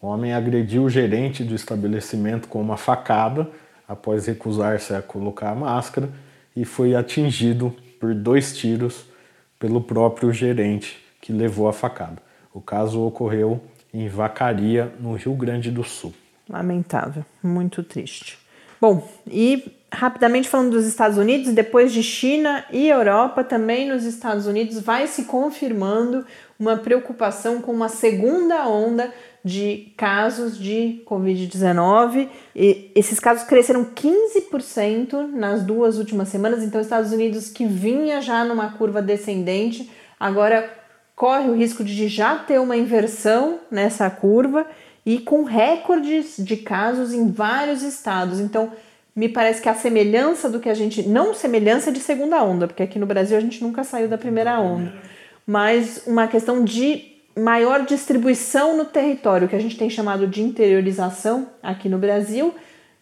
O 0.00 0.06
homem 0.06 0.34
agrediu 0.34 0.84
o 0.84 0.90
gerente 0.90 1.42
do 1.42 1.54
estabelecimento 1.54 2.46
com 2.46 2.60
uma 2.60 2.76
facada 2.76 3.48
após 3.88 4.26
recusar-se 4.26 4.94
a 4.94 5.00
colocar 5.00 5.50
a 5.50 5.54
máscara 5.54 6.10
e 6.54 6.64
foi 6.64 6.94
atingido 6.94 7.74
por 7.98 8.14
dois 8.14 8.56
tiros 8.56 9.06
pelo 9.58 9.80
próprio 9.80 10.32
gerente 10.32 11.02
que 11.20 11.32
levou 11.32 11.66
a 11.68 11.72
facada. 11.72 12.23
O 12.54 12.60
caso 12.60 13.04
ocorreu 13.04 13.60
em 13.92 14.08
Vacaria, 14.08 14.94
no 15.00 15.14
Rio 15.14 15.34
Grande 15.34 15.72
do 15.72 15.82
Sul. 15.82 16.14
Lamentável, 16.48 17.24
muito 17.42 17.82
triste. 17.82 18.38
Bom, 18.80 19.08
e 19.26 19.72
rapidamente 19.92 20.48
falando 20.48 20.70
dos 20.70 20.86
Estados 20.86 21.18
Unidos, 21.18 21.52
depois 21.52 21.92
de 21.92 22.02
China 22.02 22.64
e 22.72 22.88
Europa, 22.88 23.42
também 23.42 23.88
nos 23.88 24.04
Estados 24.04 24.46
Unidos 24.46 24.80
vai 24.80 25.08
se 25.08 25.24
confirmando 25.24 26.24
uma 26.56 26.76
preocupação 26.76 27.60
com 27.60 27.72
uma 27.72 27.88
segunda 27.88 28.68
onda 28.68 29.12
de 29.44 29.92
casos 29.96 30.56
de 30.56 31.02
Covid-19. 31.06 32.28
E 32.54 32.92
esses 32.94 33.18
casos 33.18 33.44
cresceram 33.44 33.84
15% 33.84 35.28
nas 35.32 35.64
duas 35.64 35.98
últimas 35.98 36.28
semanas. 36.28 36.62
Então, 36.62 36.80
Estados 36.80 37.10
Unidos, 37.10 37.50
que 37.50 37.66
vinha 37.66 38.20
já 38.20 38.44
numa 38.44 38.72
curva 38.72 39.02
descendente, 39.02 39.90
agora 40.20 40.83
corre 41.14 41.48
o 41.48 41.54
risco 41.54 41.84
de 41.84 42.08
já 42.08 42.36
ter 42.36 42.60
uma 42.60 42.76
inversão 42.76 43.60
nessa 43.70 44.08
curva 44.10 44.66
e 45.06 45.18
com 45.18 45.44
recordes 45.44 46.36
de 46.38 46.56
casos 46.56 47.12
em 47.12 47.30
vários 47.30 47.82
estados. 47.82 48.40
Então, 48.40 48.72
me 49.14 49.28
parece 49.28 49.62
que 49.62 49.68
a 49.68 49.74
semelhança 49.74 50.48
do 50.48 50.58
que 50.58 50.68
a 50.68 50.74
gente. 50.74 51.06
Não 51.06 51.34
semelhança 51.34 51.92
de 51.92 52.00
segunda 52.00 52.42
onda, 52.42 52.66
porque 52.66 52.82
aqui 52.82 52.98
no 52.98 53.06
Brasil 53.06 53.36
a 53.36 53.40
gente 53.40 53.62
nunca 53.62 53.84
saiu 53.84 54.08
da 54.08 54.18
primeira 54.18 54.58
onda, 54.58 54.92
mas 55.46 56.02
uma 56.06 56.26
questão 56.26 56.64
de 56.64 57.12
maior 57.36 57.84
distribuição 57.84 58.76
no 58.76 58.84
território, 58.84 59.48
que 59.48 59.56
a 59.56 59.60
gente 59.60 59.76
tem 59.76 59.90
chamado 59.90 60.26
de 60.26 60.42
interiorização 60.42 61.48
aqui 61.62 61.88
no 61.88 61.98
Brasil. 61.98 62.54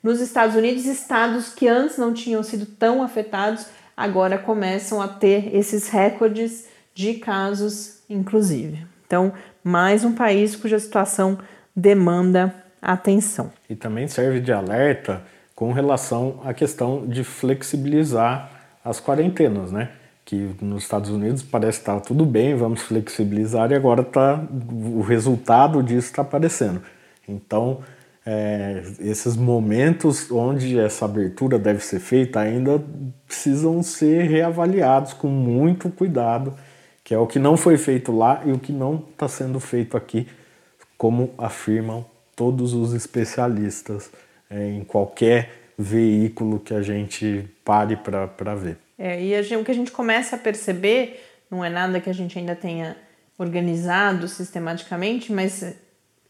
Nos 0.03 0.21
Estados 0.21 0.57
Unidos, 0.57 0.85
estados 0.85 1.49
que 1.51 1.69
antes 1.69 1.97
não 1.97 2.13
tinham 2.13 2.43
sido 2.43 2.67
tão 2.67 3.03
afetados 3.03 3.67
agora 3.97 4.39
começam 4.39 5.01
a 5.01 5.07
ter 5.07 5.55
esses 5.55 5.89
recordes 5.89 6.67
de 6.95 7.15
casos, 7.15 8.02
inclusive. 8.13 8.87
Então, 9.07 9.33
mais 9.63 10.05
um 10.05 10.15
país 10.15 10.57
cuja 10.57 10.79
situação 10.79 11.39
demanda 11.75 12.55
atenção. 12.81 13.53
E 13.69 13.75
também 13.75 14.09
serve 14.09 14.41
de 14.41 14.53
alerta 14.53 15.23
com 15.55 15.73
relação 15.73 16.41
à 16.45 16.53
questão 16.53 17.07
de 17.07 17.23
flexibilizar 17.23 18.51
as 18.85 19.01
quarentenas, 19.01 19.71
né? 19.71 19.91
que 20.25 20.55
nos 20.61 20.85
Estados 20.85 21.11
Unidos 21.11 21.43
parece 21.43 21.81
estar 21.81 22.01
tudo 22.01 22.25
bem, 22.25 22.55
vamos 22.55 22.83
flexibilizar 22.83 23.71
e 23.71 23.75
agora 23.75 24.03
tá, 24.03 24.43
o 24.71 25.01
resultado 25.03 25.83
disso 25.83 26.09
está 26.09 26.23
aparecendo. 26.23 26.81
Então, 27.29 27.81
é, 28.25 28.83
esses 29.01 29.37
momentos 29.37 30.31
onde 30.31 30.79
essa 30.79 31.05
abertura 31.05 31.59
deve 31.59 31.85
ser 31.85 31.99
feita 31.99 32.41
ainda 32.41 32.83
precisam 33.27 33.83
ser 33.83 34.23
reavaliados 34.23 35.13
com 35.13 35.27
muito 35.27 35.91
cuidado, 35.91 36.55
que 37.05 37.15
é 37.15 37.19
o 37.19 37.27
que 37.27 37.39
não 37.39 37.57
foi 37.57 37.77
feito 37.77 38.13
lá 38.13 38.43
e 38.45 38.53
o 38.53 38.59
que 38.59 38.73
não 38.73 39.05
está 39.11 39.29
sendo 39.29 39.59
feito 39.59 39.97
aqui, 39.97 40.29
como 40.97 41.35
afirmam 41.37 42.05
todos 42.37 42.75
os 42.75 42.93
especialistas 42.93 44.11
é, 44.49 44.69
em 44.71 44.85
qualquer 44.85 45.73
veículo 45.79 46.61
que 46.61 46.75
a 46.75 46.83
gente 46.83 47.49
pare 47.65 47.97
para 47.97 48.55
ver. 48.55 48.79
É, 48.99 49.21
e 49.21 49.43
gente, 49.43 49.61
o 49.61 49.65
que 49.65 49.71
a 49.71 49.75
gente 49.75 49.91
começa 49.91 50.37
a 50.37 50.39
perceber 50.39 51.21
não 51.51 51.65
é 51.65 51.69
nada 51.69 52.01
que 52.01 52.09
a 52.09 52.15
gente 52.15 52.39
ainda 52.39 52.55
tenha 52.55 52.97
organizado 53.37 54.29
sistematicamente, 54.29 55.33
mas 55.33 55.75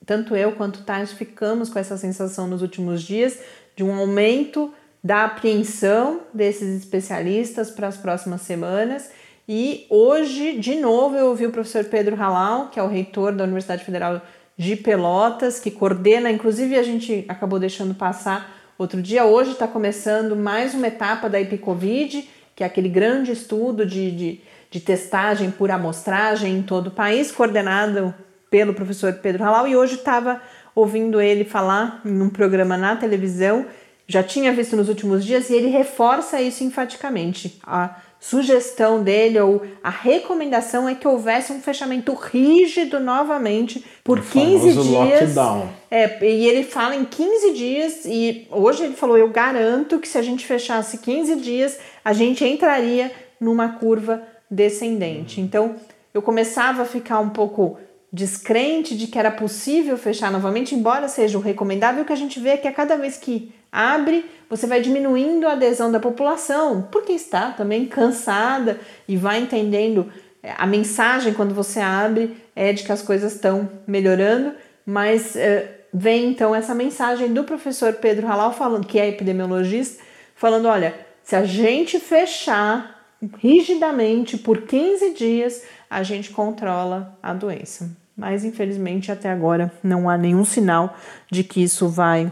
tanto 0.06 0.34
eu 0.34 0.52
quanto 0.52 0.82
Tais 0.82 1.12
ficamos 1.12 1.68
com 1.68 1.78
essa 1.78 1.96
sensação 1.96 2.46
nos 2.46 2.62
últimos 2.62 3.02
dias 3.02 3.38
de 3.76 3.84
um 3.84 3.94
aumento 3.94 4.72
da 5.02 5.24
apreensão 5.24 6.22
desses 6.32 6.76
especialistas 6.82 7.70
para 7.70 7.88
as 7.88 7.96
próximas 7.96 8.42
semanas. 8.42 9.10
E 9.48 9.86
hoje, 9.90 10.58
de 10.58 10.76
novo, 10.76 11.16
eu 11.16 11.26
ouvi 11.26 11.46
o 11.46 11.50
professor 11.50 11.84
Pedro 11.84 12.16
Halal, 12.16 12.68
que 12.68 12.78
é 12.78 12.82
o 12.82 12.88
reitor 12.88 13.32
da 13.32 13.44
Universidade 13.44 13.84
Federal 13.84 14.22
de 14.56 14.76
Pelotas, 14.76 15.58
que 15.58 15.70
coordena, 15.70 16.30
inclusive 16.30 16.76
a 16.76 16.82
gente 16.82 17.24
acabou 17.28 17.58
deixando 17.58 17.94
passar 17.94 18.54
outro 18.78 19.02
dia. 19.02 19.24
Hoje 19.24 19.52
está 19.52 19.66
começando 19.66 20.36
mais 20.36 20.74
uma 20.74 20.86
etapa 20.86 21.28
da 21.28 21.40
IPCOVID 21.40 22.28
que 22.54 22.62
é 22.62 22.66
aquele 22.66 22.88
grande 22.88 23.32
estudo 23.32 23.86
de, 23.86 24.10
de, 24.10 24.40
de 24.70 24.80
testagem 24.80 25.50
por 25.50 25.70
amostragem 25.70 26.58
em 26.58 26.62
todo 26.62 26.88
o 26.88 26.90
país, 26.90 27.32
coordenado 27.32 28.14
pelo 28.50 28.74
professor 28.74 29.14
Pedro 29.14 29.44
Halal, 29.44 29.66
e 29.66 29.76
hoje 29.76 29.94
estava 29.94 30.40
ouvindo 30.74 31.20
ele 31.20 31.44
falar 31.44 32.00
em 32.04 32.20
um 32.20 32.28
programa 32.28 32.76
na 32.76 32.96
televisão, 32.96 33.66
já 34.06 34.22
tinha 34.22 34.52
visto 34.52 34.76
nos 34.76 34.88
últimos 34.88 35.24
dias, 35.24 35.48
e 35.48 35.54
ele 35.54 35.68
reforça 35.68 36.40
isso 36.40 36.62
enfaticamente. 36.62 37.58
A 37.66 37.96
sugestão 38.22 39.02
dele 39.02 39.40
ou 39.40 39.62
a 39.82 39.90
recomendação 39.90 40.88
é 40.88 40.94
que 40.94 41.08
houvesse 41.08 41.52
um 41.52 41.60
fechamento 41.60 42.14
rígido 42.14 43.00
novamente 43.00 43.84
por 44.04 44.20
o 44.20 44.22
15 44.22 44.72
dias. 44.74 45.34
Lockdown. 45.34 45.68
É, 45.90 46.24
e 46.24 46.46
ele 46.46 46.62
fala 46.62 46.94
em 46.94 47.04
15 47.04 47.52
dias, 47.52 48.04
e 48.04 48.46
hoje 48.48 48.84
ele 48.84 48.94
falou: 48.94 49.18
eu 49.18 49.28
garanto 49.28 49.98
que 49.98 50.06
se 50.06 50.16
a 50.16 50.22
gente 50.22 50.46
fechasse 50.46 50.98
15 50.98 51.34
dias, 51.36 51.78
a 52.04 52.12
gente 52.12 52.44
entraria 52.44 53.10
numa 53.40 53.70
curva 53.70 54.22
descendente. 54.48 55.40
Então, 55.40 55.74
eu 56.14 56.22
começava 56.22 56.82
a 56.82 56.86
ficar 56.86 57.18
um 57.18 57.30
pouco 57.30 57.76
descrente 58.12 58.96
de 58.96 59.08
que 59.08 59.18
era 59.18 59.32
possível 59.32 59.98
fechar 59.98 60.30
novamente, 60.30 60.76
embora 60.76 61.08
seja 61.08 61.36
o 61.36 61.40
recomendável, 61.40 62.04
que 62.04 62.12
a 62.12 62.16
gente 62.16 62.38
vê 62.38 62.56
que 62.56 62.68
a 62.68 62.72
cada 62.72 62.96
vez 62.96 63.16
que 63.16 63.52
abre, 63.72 64.26
você 64.50 64.66
vai 64.66 64.82
diminuindo 64.82 65.48
a 65.48 65.52
adesão 65.52 65.90
da 65.90 65.98
população, 65.98 66.86
porque 66.92 67.12
está 67.12 67.50
também 67.50 67.86
cansada 67.86 68.78
e 69.08 69.16
vai 69.16 69.40
entendendo 69.40 70.12
é, 70.42 70.52
a 70.58 70.66
mensagem 70.66 71.32
quando 71.32 71.54
você 71.54 71.80
abre 71.80 72.36
é 72.54 72.72
de 72.72 72.82
que 72.82 72.92
as 72.92 73.00
coisas 73.00 73.32
estão 73.32 73.70
melhorando, 73.86 74.52
mas 74.84 75.34
é, 75.36 75.86
vem 75.94 76.26
então 76.26 76.54
essa 76.54 76.74
mensagem 76.74 77.32
do 77.32 77.44
professor 77.44 77.94
Pedro 77.94 78.26
Halal 78.26 78.52
falando 78.52 78.86
que 78.86 78.98
é 78.98 79.08
epidemiologista, 79.08 80.02
falando, 80.34 80.66
olha, 80.66 80.94
se 81.22 81.34
a 81.34 81.44
gente 81.44 81.98
fechar 81.98 83.00
rigidamente 83.38 84.36
por 84.36 84.62
15 84.62 85.14
dias, 85.14 85.62
a 85.88 86.02
gente 86.02 86.30
controla 86.30 87.16
a 87.22 87.32
doença. 87.32 87.90
Mas 88.16 88.44
infelizmente 88.44 89.10
até 89.10 89.30
agora 89.30 89.72
não 89.82 90.10
há 90.10 90.18
nenhum 90.18 90.44
sinal 90.44 90.96
de 91.30 91.42
que 91.44 91.62
isso 91.62 91.88
vai 91.88 92.30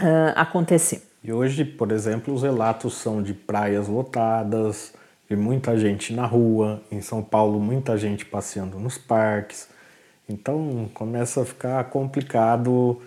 uh, 0.00 0.32
acontecer. 0.34 1.02
E 1.22 1.32
hoje, 1.32 1.64
por 1.64 1.90
exemplo, 1.90 2.34
os 2.34 2.42
relatos 2.42 2.94
são 2.94 3.22
de 3.22 3.32
praias 3.32 3.88
lotadas, 3.88 4.92
de 5.28 5.36
muita 5.36 5.76
gente 5.78 6.12
na 6.12 6.26
rua, 6.26 6.82
em 6.90 7.00
São 7.00 7.22
Paulo, 7.22 7.58
muita 7.58 7.96
gente 7.96 8.24
passeando 8.26 8.78
nos 8.78 8.98
parques. 8.98 9.68
Então 10.28 10.88
começa 10.92 11.42
a 11.42 11.44
ficar 11.44 11.82
complicado, 11.84 13.00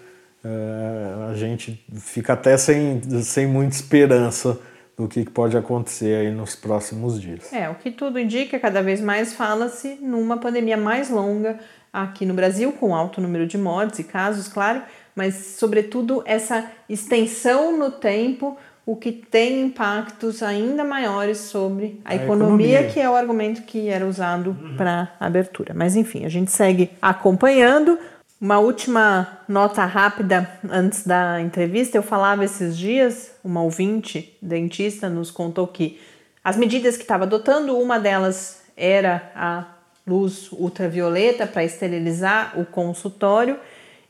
uh, 0.43 1.30
a 1.32 1.36
gente 1.36 1.84
fica 1.93 2.34
até 2.34 2.58
sem, 2.58 3.02
sem 3.21 3.45
muita 3.45 3.76
esperança 3.76 4.60
do 4.97 5.08
que 5.08 5.23
pode 5.30 5.56
acontecer 5.56 6.15
aí 6.15 6.32
nos 6.32 6.56
próximos 6.56 7.21
dias. 7.21 7.54
É, 7.54 7.69
o 7.69 7.76
que 7.76 7.91
tudo 7.91 8.17
indica, 8.17 8.60
cada 8.60 8.82
vez 8.82 9.00
mais 9.00 9.34
fala-se 9.34 9.95
numa 10.02 10.38
pandemia 10.38 10.76
mais 10.76 11.12
longa 11.12 11.60
aqui 11.93 12.26
no 12.26 12.34
Brasil, 12.34 12.71
com 12.73 12.95
alto 12.95 13.21
número 13.21 13.45
de 13.45 13.60
mortes 13.60 14.00
e 14.00 14.04
casos, 14.04 14.47
claro, 14.47 14.82
mas 15.17 15.56
sobretudo 15.58 16.21
essa 16.27 16.71
extensão 16.88 17.75
no 17.75 17.89
tempo, 17.89 18.56
o 18.86 18.95
que 18.95 19.12
tem 19.12 19.63
impactos 19.63 20.43
ainda 20.43 20.84
maiores 20.84 21.39
sobre 21.39 21.99
a, 22.06 22.12
a 22.12 22.15
economia, 22.15 22.75
economia, 22.75 22.93
que 22.93 22.99
é 22.99 23.10
o 23.10 23.15
argumento 23.15 23.63
que 23.63 23.89
era 23.89 24.06
usado 24.06 24.51
uhum. 24.51 24.77
para 24.77 25.12
abertura. 25.19 25.73
Mas 25.73 25.95
enfim, 25.95 26.23
a 26.23 26.30
gente 26.30 26.51
segue 26.51 26.91
acompanhando. 27.01 27.97
Uma 28.39 28.60
última 28.60 29.39
nota 29.47 29.84
rápida 29.86 30.47
antes 30.69 31.03
da 31.03 31.41
entrevista. 31.41 31.97
Eu 31.97 32.03
falava 32.03 32.45
esses 32.45 32.77
dias, 32.77 33.32
uma 33.43 33.63
ouvinte 33.63 34.38
dentista 34.39 35.10
nos 35.10 35.32
contou 35.32 35.65
que 35.65 35.99
as 36.43 36.56
medidas 36.56 36.95
que 36.95 37.01
estava 37.01 37.23
adotando, 37.23 37.75
uma 37.75 37.99
delas 37.99 38.62
era 38.77 39.32
a 39.36 39.65
luz 40.06 40.51
ultravioleta 40.51 41.47
para 41.47 41.63
esterilizar 41.63 42.53
o 42.60 42.65
consultório. 42.65 43.60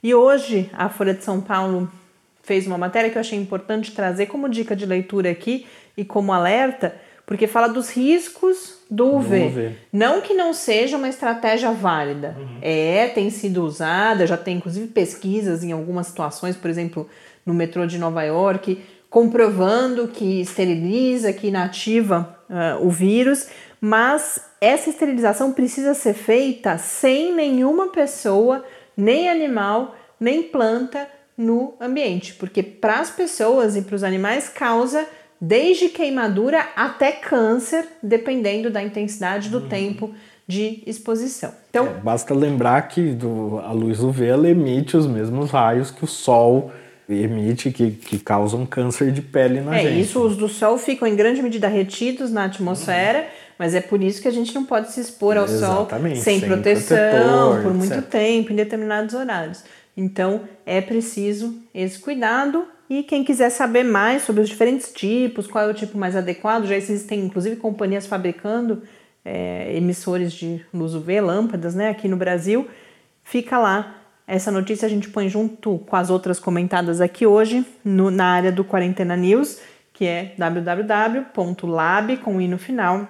E 0.01 0.13
hoje 0.13 0.69
a 0.73 0.89
Folha 0.89 1.13
de 1.13 1.23
São 1.23 1.41
Paulo 1.41 1.91
fez 2.43 2.65
uma 2.65 2.77
matéria 2.77 3.09
que 3.09 3.17
eu 3.17 3.21
achei 3.21 3.37
importante 3.37 3.91
trazer 3.91 4.27
como 4.27 4.47
dica 4.47 4.75
de 4.75 4.85
leitura 4.85 5.29
aqui 5.31 5.65
e 5.95 6.05
como 6.05 6.31
alerta 6.31 6.95
porque 7.27 7.45
fala 7.45 7.67
dos 7.67 7.89
riscos 7.89 8.77
do 8.89 9.17
UV. 9.17 9.47
UV. 9.47 9.71
Não 9.91 10.21
que 10.21 10.33
não 10.33 10.53
seja 10.53 10.95
uma 10.95 11.09
estratégia 11.09 11.71
válida. 11.71 12.33
Uhum. 12.39 12.59
É, 12.61 13.09
tem 13.09 13.29
sido 13.29 13.65
usada, 13.65 14.25
já 14.25 14.37
tem 14.37 14.55
inclusive 14.55 14.87
pesquisas 14.87 15.61
em 15.61 15.73
algumas 15.73 16.07
situações, 16.07 16.55
por 16.55 16.69
exemplo, 16.69 17.07
no 17.45 17.53
metrô 17.53 17.85
de 17.85 17.97
Nova 17.97 18.23
York, 18.23 18.81
comprovando 19.09 20.07
que 20.07 20.39
esteriliza, 20.39 21.33
que 21.33 21.47
inativa 21.47 22.37
uh, 22.49 22.87
o 22.87 22.89
vírus, 22.89 23.49
mas 23.81 24.41
essa 24.61 24.89
esterilização 24.89 25.51
precisa 25.51 25.93
ser 25.93 26.13
feita 26.13 26.77
sem 26.77 27.35
nenhuma 27.35 27.89
pessoa, 27.89 28.63
nem 28.97 29.29
animal, 29.29 29.95
nem 30.19 30.43
planta 30.43 31.07
no 31.37 31.75
ambiente, 31.79 32.33
porque 32.33 32.63
para 32.63 32.99
as 32.99 33.11
pessoas 33.11 33.77
e 33.77 33.83
para 33.83 33.95
os 33.95 34.03
animais 34.03 34.49
causa 34.49 35.07
desde 35.39 35.89
queimadura 35.89 36.65
até 36.75 37.11
câncer, 37.11 37.85
dependendo 38.01 38.71
da 38.71 38.81
intensidade 38.81 39.49
do 39.49 39.59
uhum. 39.59 39.69
tempo 39.69 40.11
de 40.47 40.81
exposição. 40.87 41.51
Então, 41.69 41.85
é, 41.85 41.89
basta 41.89 42.33
lembrar 42.33 42.81
que 42.87 43.11
do, 43.11 43.59
a 43.59 43.71
luz 43.71 43.99
UV 43.99 44.29
emite 44.49 44.97
os 44.97 45.05
mesmos 45.05 45.51
raios 45.51 45.91
que 45.91 46.03
o 46.03 46.07
sol 46.07 46.71
emite 47.09 47.71
que, 47.71 47.91
que 47.91 48.19
causam 48.19 48.65
câncer 48.65 49.11
de 49.11 49.21
pele 49.21 49.61
na 49.61 49.77
é, 49.77 49.83
gente. 49.83 50.01
Isso, 50.01 50.21
os 50.21 50.35
do 50.35 50.49
sol 50.49 50.77
ficam 50.77 51.07
em 51.07 51.15
grande 51.15 51.41
medida 51.41 51.67
retidos 51.67 52.31
na 52.31 52.45
atmosfera, 52.45 53.19
uhum. 53.19 53.25
Mas 53.57 53.73
é 53.73 53.81
por 53.81 54.03
isso 54.03 54.21
que 54.21 54.27
a 54.27 54.31
gente 54.31 54.53
não 54.53 54.65
pode 54.65 54.91
se 54.91 54.99
expor 54.99 55.37
ao 55.37 55.45
Exatamente, 55.45 56.15
sol 56.15 56.23
sem, 56.23 56.39
sem 56.39 56.49
proteção, 56.49 56.97
protetor, 56.97 57.63
por 57.63 57.73
muito 57.73 57.93
etc. 57.93 58.09
tempo, 58.09 58.53
em 58.53 58.55
determinados 58.55 59.15
horários. 59.15 59.63
Então, 59.95 60.41
é 60.65 60.79
preciso 60.79 61.55
esse 61.73 61.97
cuidado 61.97 62.67
e 62.89 63.03
quem 63.03 63.23
quiser 63.23 63.49
saber 63.49 63.83
mais 63.83 64.21
sobre 64.21 64.41
os 64.41 64.49
diferentes 64.49 64.91
tipos, 64.93 65.47
qual 65.47 65.65
é 65.65 65.67
o 65.67 65.73
tipo 65.73 65.97
mais 65.97 66.15
adequado, 66.15 66.65
já 66.65 66.75
existem 66.75 67.19
inclusive 67.19 67.57
companhias 67.57 68.05
fabricando 68.05 68.83
é, 69.25 69.75
emissores 69.75 70.31
de 70.31 70.65
luz 70.73 70.93
UV, 70.93 71.19
lâmpadas, 71.19 71.75
né, 71.75 71.89
aqui 71.89 72.07
no 72.07 72.15
Brasil. 72.15 72.67
Fica 73.23 73.57
lá. 73.57 73.95
Essa 74.25 74.51
notícia 74.51 74.85
a 74.85 74.89
gente 74.89 75.09
põe 75.09 75.27
junto 75.27 75.79
com 75.79 75.95
as 75.95 76.09
outras 76.09 76.39
comentadas 76.39 77.01
aqui 77.01 77.25
hoje 77.25 77.65
no, 77.83 78.09
na 78.09 78.25
área 78.25 78.51
do 78.51 78.63
Quarentena 78.63 79.17
News, 79.17 79.59
que 79.93 80.05
é 80.05 80.33
www.lab 80.37 82.17
com 82.17 82.39
i 82.39 82.47
no 82.47 82.57
final, 82.57 83.07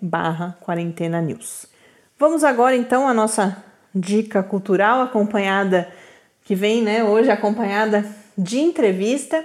barra 0.00 0.56
quarentena 0.60 1.20
news. 1.20 1.66
Vamos 2.18 2.44
agora 2.44 2.76
então 2.76 3.08
à 3.08 3.14
nossa 3.14 3.64
dica 3.94 4.42
cultural 4.42 5.02
acompanhada 5.02 5.88
que 6.44 6.54
vem 6.54 6.82
né, 6.82 7.02
hoje 7.04 7.30
acompanhada 7.30 8.04
de 8.36 8.58
entrevista. 8.58 9.44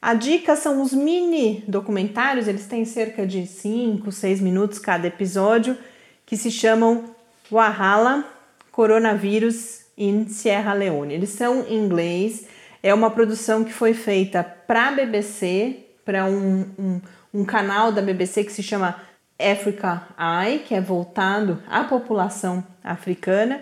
A 0.00 0.14
dica 0.14 0.54
são 0.54 0.82
os 0.82 0.92
mini 0.92 1.64
documentários, 1.66 2.46
eles 2.46 2.66
têm 2.66 2.84
cerca 2.84 3.26
de 3.26 3.46
5, 3.46 4.12
6 4.12 4.40
minutos 4.40 4.78
cada 4.78 5.06
episódio, 5.06 5.76
que 6.24 6.36
se 6.36 6.50
chamam 6.50 7.04
Wahala 7.50 8.24
Coronavírus 8.70 9.86
in 9.96 10.28
Sierra 10.28 10.74
Leone. 10.74 11.14
Eles 11.14 11.30
são 11.30 11.64
em 11.68 11.84
inglês, 11.84 12.46
é 12.82 12.92
uma 12.92 13.10
produção 13.10 13.64
que 13.64 13.72
foi 13.72 13.94
feita 13.94 14.44
para 14.44 14.88
a 14.88 14.92
BBC, 14.92 15.86
para 16.04 16.26
um, 16.26 16.66
um, 16.78 17.00
um 17.36 17.44
canal 17.44 17.92
da 17.92 18.00
BBC 18.00 18.44
que 18.44 18.52
se 18.52 18.62
chama 18.62 18.96
Africa 19.38 20.08
Eye, 20.18 20.60
que 20.60 20.74
é 20.74 20.80
voltado 20.80 21.62
à 21.68 21.84
população 21.84 22.64
africana. 22.82 23.60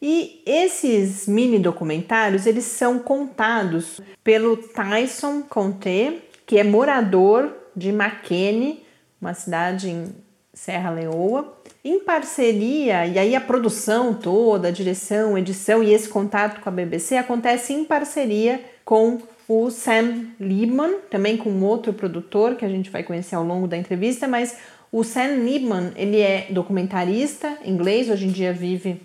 E 0.00 0.42
esses 0.44 1.28
mini 1.28 1.60
documentários, 1.60 2.46
eles 2.46 2.64
são 2.64 2.98
contados 2.98 4.00
pelo 4.24 4.56
Tyson 4.56 5.42
Conte, 5.42 6.20
que 6.44 6.58
é 6.58 6.64
morador 6.64 7.52
de 7.76 7.92
Makeni, 7.92 8.84
uma 9.20 9.34
cidade 9.34 9.88
em 9.88 10.12
Serra 10.52 10.90
Leoa, 10.90 11.56
em 11.84 12.00
parceria, 12.00 13.06
e 13.06 13.18
aí 13.20 13.36
a 13.36 13.40
produção 13.40 14.12
toda, 14.12 14.68
a 14.68 14.72
direção, 14.72 15.38
edição 15.38 15.80
e 15.80 15.92
esse 15.92 16.08
contato 16.08 16.60
com 16.60 16.68
a 16.68 16.72
BBC 16.72 17.16
acontece 17.16 17.72
em 17.72 17.84
parceria 17.84 18.60
com 18.84 19.20
o 19.48 19.70
Sam 19.70 20.26
Liebman, 20.38 20.96
também 21.10 21.36
com 21.36 21.62
outro 21.62 21.92
produtor 21.92 22.56
que 22.56 22.64
a 22.64 22.68
gente 22.68 22.90
vai 22.90 23.02
conhecer 23.02 23.34
ao 23.34 23.44
longo 23.44 23.66
da 23.66 23.76
entrevista, 23.76 24.26
mas 24.28 24.56
o 24.90 25.02
Sam 25.02 25.36
Liebman, 25.44 25.92
ele 25.96 26.20
é 26.20 26.46
documentarista 26.50 27.58
inglês, 27.64 28.10
hoje 28.10 28.26
em 28.26 28.30
dia 28.30 28.52
vive 28.52 29.00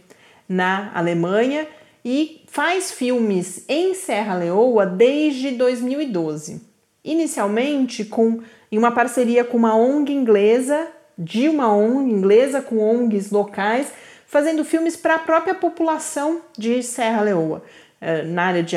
na 0.47 0.91
Alemanha 0.93 1.67
e 2.03 2.43
faz 2.47 2.91
filmes 2.91 3.65
em 3.67 3.93
Serra 3.93 4.35
Leoa 4.35 4.85
desde 4.85 5.51
2012. 5.51 6.61
Inicialmente 7.03 8.05
com 8.05 8.41
em 8.71 8.77
uma 8.77 8.91
parceria 8.91 9.43
com 9.43 9.57
uma 9.57 9.75
ONG 9.75 10.11
inglesa, 10.11 10.87
de 11.17 11.47
uma 11.47 11.73
ONG 11.73 12.11
inglesa 12.11 12.61
com 12.61 12.79
ONGs 12.79 13.31
locais, 13.31 13.91
fazendo 14.25 14.65
filmes 14.65 14.95
para 14.95 15.15
a 15.15 15.19
própria 15.19 15.55
população 15.55 16.41
de 16.57 16.83
Serra 16.83 17.21
Leoa, 17.21 17.63
na 18.25 18.43
área 18.43 18.63
de, 18.63 18.75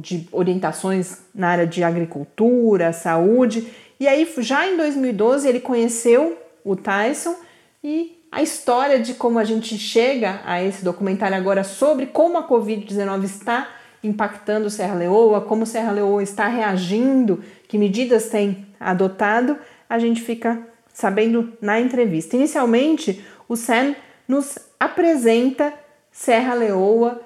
de 0.00 0.28
orientações 0.32 1.18
na 1.34 1.48
área 1.48 1.66
de 1.66 1.84
agricultura, 1.84 2.92
saúde. 2.92 3.68
E 4.00 4.08
aí, 4.08 4.28
já 4.38 4.66
em 4.66 4.76
2012, 4.76 5.48
ele 5.48 5.60
conheceu 5.60 6.38
o 6.64 6.74
Tyson 6.74 7.36
e 7.84 8.18
a 8.30 8.42
história 8.42 8.98
de 8.98 9.14
como 9.14 9.38
a 9.38 9.44
gente 9.44 9.76
chega 9.76 10.40
a 10.44 10.62
esse 10.62 10.82
documentário 10.82 11.36
agora 11.36 11.62
sobre 11.62 12.06
como 12.06 12.38
a 12.38 12.48
Covid-19 12.48 13.24
está 13.24 13.68
impactando 14.02 14.70
Serra 14.70 14.94
Leoa, 14.94 15.42
como 15.42 15.66
Serra 15.66 15.92
Leoa 15.92 16.22
está 16.22 16.48
reagindo, 16.48 17.44
que 17.68 17.78
medidas 17.78 18.30
tem 18.30 18.66
adotado, 18.80 19.58
a 19.88 19.98
gente 19.98 20.22
fica 20.22 20.66
sabendo 20.92 21.52
na 21.60 21.78
entrevista. 21.78 22.36
Inicialmente, 22.36 23.24
o 23.48 23.54
Sam 23.54 23.94
nos 24.26 24.58
apresenta 24.80 25.72
Serra 26.10 26.54
Leoa, 26.54 27.20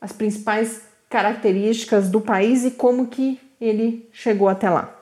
as 0.00 0.12
principais 0.12 0.87
características 1.08 2.10
do 2.10 2.20
país 2.20 2.64
e 2.64 2.70
como 2.70 3.08
que 3.08 3.40
ele 3.60 4.08
chegou 4.12 4.48
até 4.48 4.68
lá. 4.68 4.94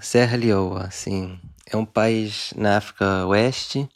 Serra 0.00 0.36
Leoa, 0.36 0.90
sim, 0.90 1.38
é 1.66 1.76
um 1.76 1.84
país 1.84 2.52
na 2.56 2.78
África 2.78 3.26
Oeste, 3.26 3.88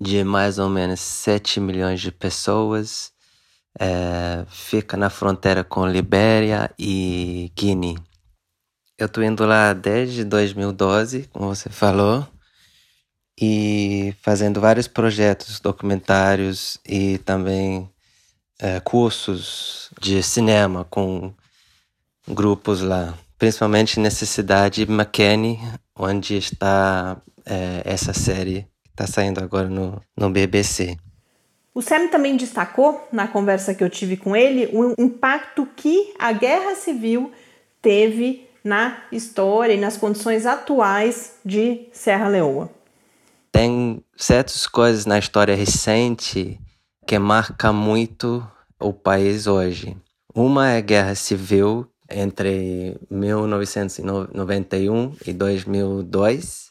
de 0.00 0.22
mais 0.24 0.58
ou 0.58 0.68
menos 0.68 1.00
7 1.00 1.60
milhões 1.60 2.00
de 2.00 2.12
pessoas. 2.12 3.12
É, 3.78 4.44
fica 4.48 4.96
na 4.96 5.10
fronteira 5.10 5.62
com 5.62 5.86
Libéria 5.86 6.70
e 6.78 7.52
Guiné. 7.54 7.94
Eu 8.96 9.06
estou 9.06 9.22
indo 9.22 9.44
lá 9.44 9.72
desde 9.72 10.24
2012, 10.24 11.28
como 11.32 11.54
você 11.54 11.68
falou, 11.68 12.26
e 13.40 14.12
fazendo 14.20 14.60
vários 14.60 14.88
projetos 14.88 15.60
documentários 15.60 16.78
e 16.84 17.18
também 17.18 17.88
é, 18.60 18.80
cursos 18.80 19.90
de 20.00 20.22
cinema 20.22 20.84
com 20.84 21.32
grupos 22.26 22.80
lá, 22.80 23.14
principalmente 23.38 24.00
nessa 24.00 24.26
cidade 24.26 24.82
McKinney, 24.82 25.58
onde 25.96 26.36
está 26.36 27.16
é, 27.46 27.82
essa 27.84 28.12
série 28.12 28.66
está 28.90 29.06
saindo 29.06 29.42
agora 29.42 29.68
no, 29.68 30.02
no 30.16 30.28
BBC. 30.28 30.96
O 31.72 31.80
Sam 31.80 32.08
também 32.08 32.36
destacou, 32.36 33.06
na 33.12 33.28
conversa 33.28 33.72
que 33.72 33.84
eu 33.84 33.88
tive 33.88 34.16
com 34.16 34.34
ele, 34.34 34.68
o 34.72 34.94
impacto 34.98 35.66
que 35.76 36.12
a 36.18 36.32
guerra 36.32 36.74
civil 36.74 37.30
teve 37.80 38.48
na 38.64 39.04
história 39.12 39.72
e 39.72 39.80
nas 39.80 39.96
condições 39.96 40.44
atuais 40.44 41.36
de 41.44 41.86
Serra 41.92 42.28
Leoa. 42.28 42.68
Tem 43.52 44.02
certas 44.16 44.66
coisas 44.66 45.06
na 45.06 45.18
história 45.18 45.54
recente 45.54 46.60
que 47.08 47.18
marca 47.18 47.72
muito 47.72 48.46
o 48.78 48.92
país 48.92 49.46
hoje. 49.46 49.96
Uma 50.34 50.72
é 50.72 50.76
a 50.76 50.82
guerra 50.82 51.14
civil 51.14 51.90
entre 52.06 53.00
1991 53.10 55.16
e 55.26 55.32
2002. 55.32 56.68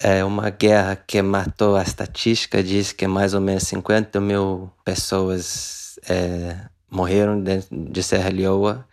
É 0.00 0.24
uma 0.24 0.50
guerra 0.50 0.96
que 0.96 1.22
matou, 1.22 1.76
a 1.76 1.82
estatística 1.82 2.60
diz 2.60 2.90
que 2.90 3.06
mais 3.06 3.32
ou 3.32 3.40
menos 3.40 3.62
50 3.68 4.20
mil 4.20 4.68
pessoas 4.84 5.96
é, 6.08 6.62
morreram 6.90 7.40
de 7.70 8.02
Serra 8.02 8.30
Leoa. 8.30 8.84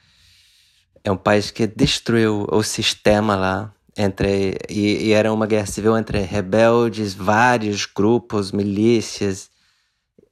É 1.03 1.11
um 1.11 1.17
país 1.17 1.49
que 1.49 1.65
destruiu 1.65 2.45
o 2.51 2.61
sistema 2.61 3.35
lá, 3.35 3.73
entre 3.97 4.59
e, 4.69 5.07
e, 5.07 5.13
era 5.13 5.33
uma 5.33 5.47
guerra 5.47 5.65
civil 5.65 5.97
entre 5.97 6.19
rebeldes, 6.19 7.15
vários 7.15 7.87
grupos, 7.87 8.51
milícias, 8.51 9.49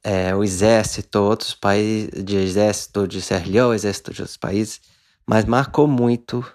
é, 0.06 0.32
o 0.32 0.44
exército, 0.44 1.18
outros 1.18 1.52
países, 1.52 2.22
de 2.22 2.36
exército 2.36 3.08
de 3.08 3.20
Leoa, 3.44 3.74
exército 3.74 4.12
de 4.12 4.22
outros 4.22 4.36
países, 4.36 4.80
mas 5.26 5.44
marcou 5.44 5.88
muito, 5.88 6.46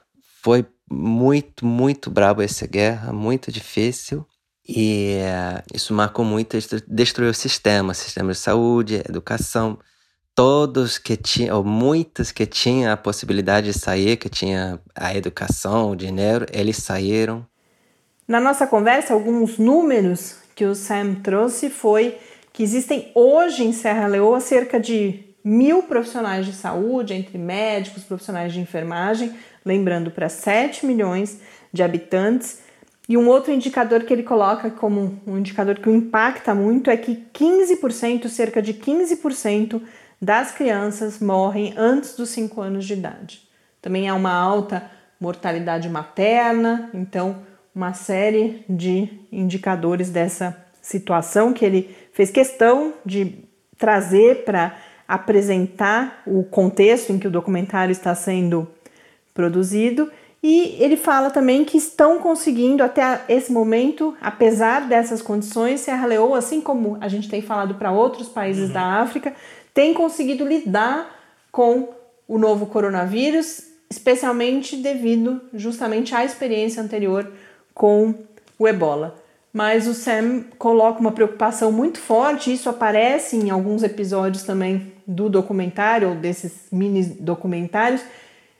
foi 0.42 0.66
muito, 0.90 1.66
muito 1.66 2.10
brabo 2.10 2.42
essa 2.42 2.66
guerra, 2.66 3.12
muito 3.12 3.52
difícil. 3.52 4.26
E 4.66 5.18
uh, 5.20 5.64
isso 5.74 5.94
marcou 5.94 6.24
muito, 6.24 6.58
destruiu 6.88 7.32
o 7.32 7.34
sistema, 7.34 7.94
sistema 7.94 8.32
de 8.32 8.38
saúde, 8.38 9.04
educação. 9.06 9.78
Todos 10.34 10.98
que 10.98 11.18
tinham, 11.18 11.58
ou 11.58 11.64
muitos 11.66 12.32
que 12.32 12.46
tinham 12.46 12.94
a 12.94 12.96
possibilidade 12.96 13.74
de 13.74 13.78
sair, 13.78 14.16
que 14.16 14.30
tinham 14.30 14.80
a 14.96 15.14
educação, 15.14 15.92
o 15.92 15.96
dinheiro, 15.96 16.46
eles 16.54 16.78
saíram. 16.78 17.46
Na 18.26 18.40
nossa 18.40 18.66
conversa, 18.66 19.14
alguns 19.14 19.58
números 19.58 20.38
que 20.56 20.64
o 20.64 20.74
Sam 20.74 21.16
trouxe 21.16 21.70
foi 21.70 22.18
que 22.54 22.64
existem 22.64 23.12
hoje 23.16 23.64
em 23.64 23.72
Serra 23.72 24.08
Leoa 24.08 24.40
cerca 24.40 24.80
de 24.80 25.32
mil 25.44 25.84
profissionais 25.84 26.46
de 26.46 26.54
saúde, 26.54 27.14
entre 27.14 27.38
médicos, 27.38 28.04
profissionais 28.04 28.54
de 28.54 28.60
enfermagem, 28.60 29.34
lembrando 29.66 30.12
para 30.12 30.30
7 30.30 30.86
milhões 30.86 31.40
de 31.72 31.82
habitantes. 31.82 32.62
E 33.10 33.18
um 33.18 33.28
outro 33.28 33.52
indicador 33.52 34.04
que 34.04 34.14
ele 34.14 34.24
coloca 34.24 34.70
como 34.70 35.20
um 35.26 35.38
indicador 35.38 35.80
que 35.80 35.90
o 35.90 35.96
impacta 35.96 36.54
muito 36.54 36.90
é 36.90 36.98
que 36.98 37.24
15%, 37.34 38.28
cerca 38.28 38.62
de 38.62 38.74
15% 38.74 39.82
das 40.22 40.52
crianças 40.52 41.20
morrem 41.20 41.74
antes 41.76 42.16
dos 42.16 42.30
5 42.30 42.62
anos 42.62 42.86
de 42.86 42.94
idade. 42.94 43.42
Também 43.82 44.08
há 44.08 44.14
uma 44.14 44.32
alta 44.32 44.90
mortalidade 45.20 45.90
materna, 45.90 46.90
então 46.94 47.38
uma 47.74 47.94
série 47.94 48.64
de 48.70 49.10
indicadores 49.32 50.10
dessa 50.10 50.56
situação 50.82 51.54
que 51.54 51.66
ele 51.66 51.96
fez 52.14 52.30
questão 52.30 52.94
de 53.06 53.46
trazer 53.78 54.44
para 54.44 54.76
apresentar 55.08 56.22
o 56.26 56.44
contexto 56.44 57.12
em 57.12 57.20
que 57.20 57.28
o 57.28 57.32
documentário 57.32 57.92
está 57.92 58.14
sendo 58.16 58.68
produzido. 59.34 60.10
E 60.44 60.78
ele 60.80 60.98
fala 60.98 61.30
também 61.30 61.64
que 61.66 61.78
estão 61.78 62.20
conseguindo 62.20 62.84
até 62.84 63.22
esse 63.28 63.52
momento, 63.52 64.16
apesar 64.22 64.88
dessas 64.88 65.22
condições, 65.22 65.82
Serra 65.82 66.08
Leoa, 66.08 66.38
assim 66.38 66.62
como 66.62 66.98
a 67.00 67.08
gente 67.08 67.30
tem 67.30 67.42
falado 67.42 67.76
para 67.76 67.92
outros 67.92 68.28
países 68.28 68.68
uhum. 68.68 68.74
da 68.74 69.02
África, 69.02 69.36
tem 69.74 69.94
conseguido 69.94 70.46
lidar 70.46 71.14
com 71.52 71.90
o 72.28 72.38
novo 72.38 72.66
coronavírus, 72.66 73.66
especialmente 73.90 74.78
devido 74.78 75.42
justamente 75.54 76.16
à 76.16 76.24
experiência 76.24 76.82
anterior 76.82 77.32
com 77.74 78.16
o 78.58 78.68
ebola 78.68 79.21
mas 79.54 79.88
o 79.88 79.94
Sam 79.94 80.46
coloca 80.58 81.00
uma 81.00 81.12
preocupação 81.12 81.72
muito 81.72 82.00
forte, 82.00 82.54
isso 82.54 82.70
aparece 82.70 83.36
em 83.36 83.50
alguns 83.50 83.84
episódios 83.84 84.44
também 84.44 84.94
do 85.06 85.30
documentário, 85.30 86.10
ou 86.10 86.16
desses 86.16 86.68
mini 86.72 87.04
documentários, 87.04 88.02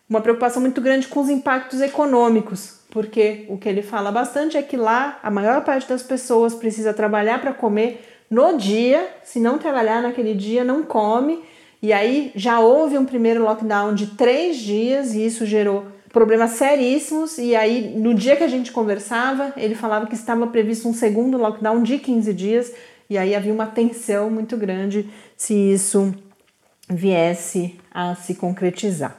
uma 0.10 0.20
preocupação 0.20 0.62
muito 0.62 0.82
grande 0.82 1.08
com 1.08 1.22
os 1.22 1.30
impactos 1.30 1.80
econômicos, 1.80 2.80
porque 2.90 3.46
o 3.48 3.58
que 3.58 3.70
ele 3.70 3.82
fala 3.82 4.12
bastante 4.12 4.58
é 4.58 4.62
que 4.62 4.76
lá 4.76 5.18
a 5.24 5.32
maior 5.32 5.64
parte 5.64 5.88
das 5.88 6.04
pessoas 6.04 6.54
precisa 6.54 6.94
trabalhar 6.94 7.40
para 7.40 7.54
comer 7.54 8.06
no 8.30 8.58
dia, 8.58 9.08
se 9.24 9.40
não 9.40 9.58
trabalhar 9.58 10.02
naquele 10.02 10.34
dia, 10.34 10.64
não 10.64 10.84
come, 10.84 11.42
e 11.82 11.94
aí 11.94 12.32
já 12.36 12.60
houve 12.60 12.98
um 12.98 13.06
primeiro 13.06 13.44
lockdown 13.44 13.96
de 13.96 14.08
três 14.08 14.58
dias 14.58 15.14
e 15.14 15.26
isso 15.26 15.46
gerou 15.46 15.86
problemas 16.12 16.52
seríssimos. 16.52 17.38
E 17.38 17.56
aí, 17.56 17.94
no 17.98 18.14
dia 18.14 18.36
que 18.36 18.44
a 18.44 18.48
gente 18.48 18.72
conversava, 18.72 19.54
ele 19.58 19.76
falava 19.76 20.08
que 20.08 20.16
estava 20.16 20.46
previsto 20.48 20.88
um 20.88 20.94
segundo 20.94 21.38
lockdown 21.38 21.82
de 21.82 21.98
15 21.98 22.34
dias. 22.34 22.74
E 23.10 23.18
aí 23.18 23.36
havia 23.36 23.54
uma 23.54 23.68
tensão 23.68 24.30
muito 24.30 24.56
grande 24.56 25.10
se 25.36 25.54
isso 25.54 26.14
viesse 26.90 27.80
a 27.94 28.16
se 28.16 28.36
concretizar. 28.36 29.18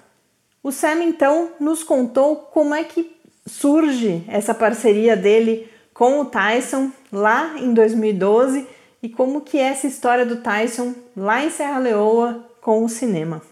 O 0.63 0.71
Sam 0.71 1.03
então 1.03 1.51
nos 1.59 1.83
contou 1.83 2.37
como 2.37 2.75
é 2.75 2.85
que 2.85 3.11
surge 3.47 4.25
essa 4.29 4.55
parceria 4.55 5.17
dele 5.17 5.69
com 5.93 6.21
o 6.21 6.25
Tyson 6.25 6.91
lá 7.13 7.59
em 7.59 7.75
2012 7.75 8.67
e 9.03 9.09
como 9.09 9.41
que 9.41 9.59
é 9.59 9.65
essa 9.65 9.87
história 9.87 10.25
do 10.25 10.37
Tyson 10.37 10.95
lá 11.17 11.45
em 11.45 11.51
Serra 11.51 11.79
Leoa 11.79 12.49
com 12.61 12.85
o 12.85 12.89
cinema. 12.89 13.43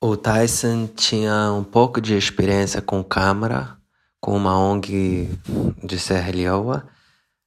O 0.00 0.16
Tyson 0.16 0.86
tinha 0.86 1.52
um 1.52 1.64
pouco 1.64 2.00
de 2.00 2.16
experiência 2.16 2.80
com 2.80 3.02
câmera, 3.02 3.76
com 4.20 4.36
uma 4.36 4.56
ONG 4.56 5.28
de 5.82 5.98
Serra 5.98 6.30
Leoa, 6.30 6.88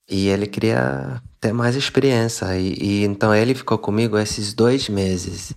e 0.09 0.27
ele 0.27 0.45
queria 0.47 1.21
ter 1.39 1.53
mais 1.53 1.77
experiência. 1.77 2.57
E, 2.57 2.73
e, 2.73 3.03
então 3.05 3.33
ele 3.33 3.55
ficou 3.55 3.77
comigo 3.77 4.17
esses 4.17 4.53
dois 4.53 4.89
meses. 4.89 5.53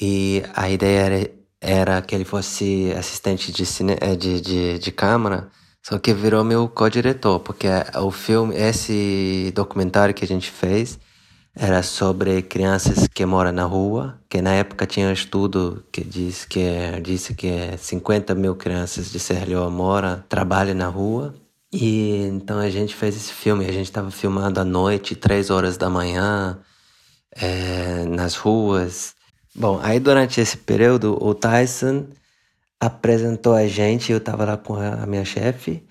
E 0.00 0.42
a 0.54 0.70
ideia 0.70 1.00
era, 1.00 1.30
era 1.60 2.02
que 2.02 2.14
ele 2.14 2.24
fosse 2.24 2.90
assistente 2.96 3.52
de, 3.52 3.66
cine, 3.66 3.98
eh, 4.00 4.16
de, 4.16 4.40
de, 4.40 4.78
de 4.78 4.90
câmera, 4.90 5.50
só 5.82 5.98
que 5.98 6.14
virou 6.14 6.42
meu 6.42 6.66
co-diretor, 6.66 7.40
porque 7.40 7.68
o 7.96 8.10
filme, 8.10 8.56
esse 8.56 9.52
documentário 9.54 10.14
que 10.14 10.24
a 10.24 10.28
gente 10.28 10.50
fez, 10.50 10.98
era 11.54 11.82
sobre 11.82 12.42
crianças 12.42 13.06
que 13.06 13.26
moram 13.26 13.52
na 13.52 13.64
rua, 13.64 14.18
que 14.28 14.40
na 14.40 14.54
época 14.54 14.86
tinha 14.86 15.08
um 15.08 15.12
estudo 15.12 15.84
que 15.92 16.02
diz 16.02 16.46
que 16.46 17.00
disse 17.02 17.34
que 17.34 17.76
50 17.76 18.34
mil 18.34 18.56
crianças 18.56 19.12
de 19.12 19.20
Serra 19.20 19.68
moram, 19.68 20.22
trabalham 20.28 20.74
na 20.74 20.88
rua. 20.88 21.34
E 21.70 22.16
então 22.26 22.58
a 22.58 22.70
gente 22.70 22.94
fez 22.94 23.16
esse 23.16 23.32
filme, 23.32 23.66
a 23.66 23.72
gente 23.72 23.86
estava 23.86 24.10
filmando 24.10 24.60
à 24.60 24.64
noite, 24.64 25.14
três 25.14 25.50
horas 25.50 25.76
da 25.76 25.88
manhã, 25.90 26.58
é, 27.32 28.04
nas 28.06 28.34
ruas. 28.36 29.14
Bom, 29.54 29.78
aí 29.82 30.00
durante 30.00 30.40
esse 30.40 30.56
período 30.56 31.18
o 31.22 31.34
Tyson 31.34 32.06
apresentou 32.80 33.54
a 33.54 33.66
gente, 33.66 34.10
eu 34.10 34.18
estava 34.18 34.44
lá 34.44 34.56
com 34.56 34.74
a 34.74 35.06
minha 35.06 35.24
chefe, 35.24 35.84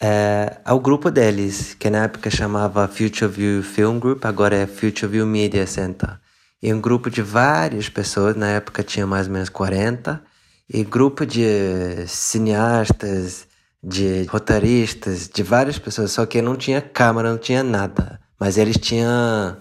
é, 0.00 0.58
ao 0.64 0.78
grupo 0.78 1.10
deles, 1.10 1.74
que 1.74 1.88
na 1.88 2.04
época 2.04 2.30
chamava 2.30 2.86
Future 2.86 3.30
View 3.30 3.62
Film 3.62 3.98
Group, 3.98 4.24
agora 4.24 4.56
é 4.56 4.66
Future 4.66 5.10
View 5.10 5.26
Media 5.26 5.66
Center. 5.66 6.18
E 6.62 6.72
um 6.72 6.80
grupo 6.80 7.10
de 7.10 7.22
várias 7.22 7.88
pessoas, 7.88 8.36
na 8.36 8.48
época 8.48 8.82
tinha 8.82 9.06
mais 9.06 9.26
ou 9.26 9.32
menos 9.32 9.48
40, 9.48 10.22
e 10.68 10.82
grupo 10.84 11.24
de 11.24 12.06
cineastas, 12.06 13.46
de 13.82 14.24
roteiristas, 14.24 15.28
de 15.28 15.42
várias 15.42 15.78
pessoas, 15.78 16.12
só 16.12 16.26
que 16.26 16.42
não 16.42 16.56
tinha 16.56 16.80
câmera, 16.80 17.30
não 17.30 17.38
tinha 17.38 17.62
nada. 17.62 18.20
Mas 18.38 18.58
eles 18.58 18.76
tinham 18.76 19.56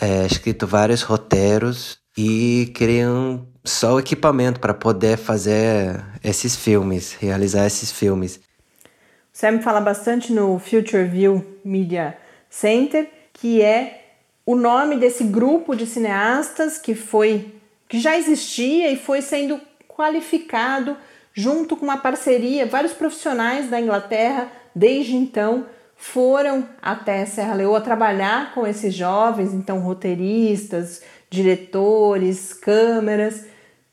é, 0.00 0.26
escrito 0.26 0.66
vários 0.66 1.02
roteiros 1.02 1.98
e 2.16 2.72
queriam 2.74 3.48
só 3.64 3.94
o 3.94 3.98
equipamento 3.98 4.60
para 4.60 4.72
poder 4.72 5.18
fazer 5.18 6.04
esses 6.22 6.56
filmes, 6.56 7.14
realizar 7.20 7.66
esses 7.66 7.90
filmes. 7.90 8.40
Sam 9.38 9.60
fala 9.60 9.80
bastante 9.80 10.32
no 10.32 10.58
Future 10.58 11.04
View 11.04 11.46
Media 11.64 12.18
Center, 12.50 13.08
que 13.32 13.62
é 13.62 14.16
o 14.44 14.56
nome 14.56 14.96
desse 14.96 15.22
grupo 15.22 15.76
de 15.76 15.86
cineastas 15.86 16.76
que 16.76 16.92
foi 16.92 17.54
que 17.88 18.00
já 18.00 18.18
existia 18.18 18.90
e 18.90 18.96
foi 18.96 19.22
sendo 19.22 19.60
qualificado 19.86 20.96
junto 21.32 21.76
com 21.76 21.84
uma 21.84 21.98
parceria, 21.98 22.66
vários 22.66 22.92
profissionais 22.92 23.70
da 23.70 23.80
Inglaterra 23.80 24.50
desde 24.74 25.14
então 25.14 25.66
foram 25.94 26.68
até 26.82 27.24
Serra 27.24 27.54
Leoa 27.54 27.80
trabalhar 27.80 28.52
com 28.54 28.66
esses 28.66 28.92
jovens, 28.92 29.54
então 29.54 29.78
roteiristas, 29.78 31.00
diretores, 31.30 32.52
câmeras, 32.52 33.44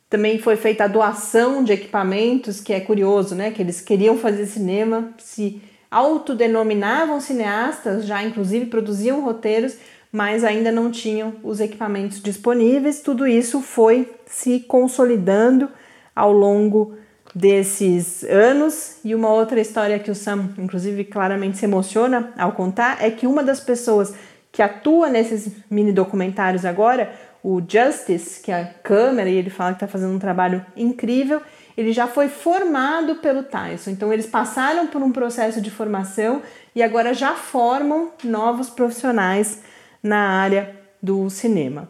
também 0.09 0.37
foi 0.39 0.55
feita 0.55 0.83
a 0.83 0.87
doação 0.87 1.63
de 1.63 1.73
equipamentos, 1.73 2.61
que 2.61 2.73
é 2.73 2.79
curioso, 2.79 3.35
né? 3.35 3.51
Que 3.51 3.61
eles 3.61 3.81
queriam 3.81 4.17
fazer 4.17 4.45
cinema, 4.45 5.09
se 5.17 5.61
autodenominavam 5.89 7.19
cineastas, 7.19 8.05
já 8.05 8.23
inclusive 8.23 8.67
produziam 8.67 9.21
roteiros, 9.21 9.75
mas 10.11 10.43
ainda 10.43 10.71
não 10.71 10.91
tinham 10.91 11.33
os 11.43 11.59
equipamentos 11.59 12.21
disponíveis. 12.21 13.01
Tudo 13.01 13.27
isso 13.27 13.61
foi 13.61 14.09
se 14.25 14.59
consolidando 14.61 15.69
ao 16.15 16.31
longo 16.31 16.95
desses 17.33 18.23
anos. 18.23 18.97
E 19.03 19.13
uma 19.13 19.29
outra 19.29 19.59
história 19.59 19.99
que 19.99 20.11
o 20.11 20.15
Sam, 20.15 20.49
inclusive, 20.57 21.03
claramente 21.03 21.57
se 21.57 21.65
emociona 21.65 22.33
ao 22.37 22.53
contar 22.53 23.03
é 23.03 23.09
que 23.09 23.27
uma 23.27 23.43
das 23.43 23.59
pessoas 23.59 24.13
que 24.51 24.61
atua 24.61 25.09
nesses 25.09 25.51
mini 25.69 25.91
documentários 25.91 26.63
agora 26.63 27.13
o 27.45 27.61
Justice, 27.61 28.41
que 28.41 28.51
é 28.51 28.59
a 28.59 28.65
câmera, 28.65 29.29
e 29.29 29.35
ele 29.35 29.51
fala 29.51 29.69
que 29.69 29.75
está 29.75 29.87
fazendo 29.87 30.15
um 30.15 30.19
trabalho 30.19 30.65
incrível. 30.75 31.39
ele 31.77 31.91
já 31.91 32.07
foi 32.07 32.27
formado 32.27 33.17
pelo 33.17 33.43
Tyson. 33.43 33.91
Então 33.91 34.11
eles 34.11 34.25
passaram 34.25 34.87
por 34.87 35.03
um 35.03 35.11
processo 35.11 35.61
de 35.61 35.69
formação 35.69 36.41
e 36.73 36.81
agora 36.81 37.13
já 37.13 37.35
formam 37.35 38.11
novos 38.23 38.69
profissionais 38.69 39.61
na 40.01 40.17
área 40.17 40.75
do 41.03 41.29
cinema. 41.29 41.87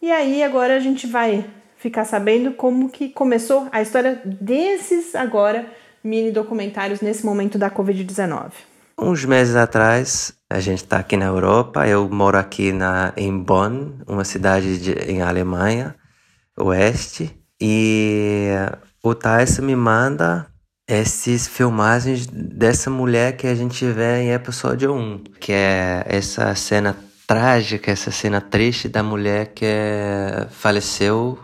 E 0.00 0.12
aí 0.12 0.44
agora 0.44 0.76
a 0.76 0.78
gente 0.78 1.08
vai 1.08 1.44
ficar 1.76 2.04
sabendo 2.04 2.52
como 2.52 2.88
que 2.88 3.08
começou 3.08 3.66
a 3.72 3.82
história 3.82 4.20
desses 4.24 5.16
agora 5.16 5.66
mini 6.04 6.30
documentários 6.30 7.00
nesse 7.00 7.26
momento 7.26 7.58
da 7.58 7.68
Covid-19. 7.68 8.52
Uns 8.96 9.24
meses 9.24 9.56
atrás, 9.56 10.34
a 10.54 10.60
gente 10.60 10.84
está 10.84 10.98
aqui 10.98 11.16
na 11.16 11.24
Europa, 11.24 11.84
eu 11.88 12.08
moro 12.08 12.38
aqui 12.38 12.72
na, 12.72 13.12
em 13.16 13.36
Bonn, 13.36 13.90
uma 14.06 14.24
cidade 14.24 14.78
de, 14.78 14.92
em 15.10 15.20
Alemanha, 15.20 15.96
oeste, 16.56 17.36
e 17.60 18.50
o 19.02 19.16
Tyson 19.16 19.62
me 19.62 19.74
manda 19.74 20.46
essas 20.86 21.48
filmagens 21.48 22.28
dessa 22.28 22.88
mulher 22.88 23.36
que 23.36 23.48
a 23.48 23.54
gente 23.56 23.84
vê 23.86 24.22
em 24.22 24.30
episódio 24.30 24.94
1, 24.94 25.24
que 25.40 25.50
é 25.50 26.04
essa 26.06 26.54
cena 26.54 26.96
trágica, 27.26 27.90
essa 27.90 28.12
cena 28.12 28.40
triste 28.40 28.88
da 28.88 29.02
mulher 29.02 29.54
que 29.54 29.66
faleceu 30.50 31.36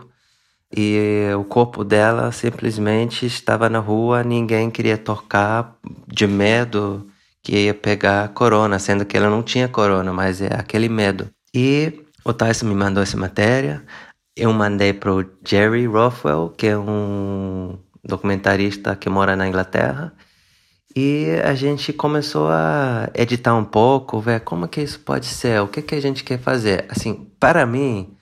e 0.73 1.29
o 1.37 1.43
corpo 1.43 1.83
dela 1.83 2.31
simplesmente 2.31 3.25
estava 3.25 3.67
na 3.67 3.79
rua, 3.79 4.23
ninguém 4.23 4.71
queria 4.71 4.97
tocar 4.97 5.75
de 6.07 6.25
medo 6.25 7.10
que 7.43 7.65
ia 7.65 7.73
pegar 7.73 8.29
corona, 8.29 8.79
sendo 8.79 9.05
que 9.05 9.17
ela 9.17 9.29
não 9.29 9.43
tinha 9.43 9.67
corona, 9.67 10.13
mas 10.13 10.41
é 10.41 10.53
aquele 10.53 10.89
medo. 10.89 11.29
E 11.53 12.05
o 12.23 12.33
Tyson 12.33 12.67
me 12.67 12.75
mandou 12.75 13.01
essa 13.01 13.17
matéria, 13.17 13.83
eu 14.35 14.53
mandei 14.53 14.93
para 14.93 15.13
o 15.13 15.25
Jerry 15.45 15.85
Rothwell, 15.85 16.53
que 16.57 16.67
é 16.67 16.77
um 16.77 17.77
documentarista 18.03 18.95
que 18.95 19.09
mora 19.09 19.35
na 19.35 19.47
Inglaterra, 19.47 20.13
e 20.95 21.39
a 21.43 21.53
gente 21.55 21.93
começou 21.93 22.49
a 22.49 23.09
editar 23.15 23.55
um 23.55 23.63
pouco, 23.63 24.19
ver 24.19 24.41
como 24.41 24.67
que 24.67 24.81
isso 24.81 24.99
pode 24.99 25.25
ser, 25.25 25.61
o 25.61 25.67
que 25.67 25.81
que 25.81 25.95
a 25.95 26.01
gente 26.01 26.23
quer 26.23 26.39
fazer. 26.39 26.85
Assim, 26.89 27.27
para 27.39 27.65
mim, 27.65 28.15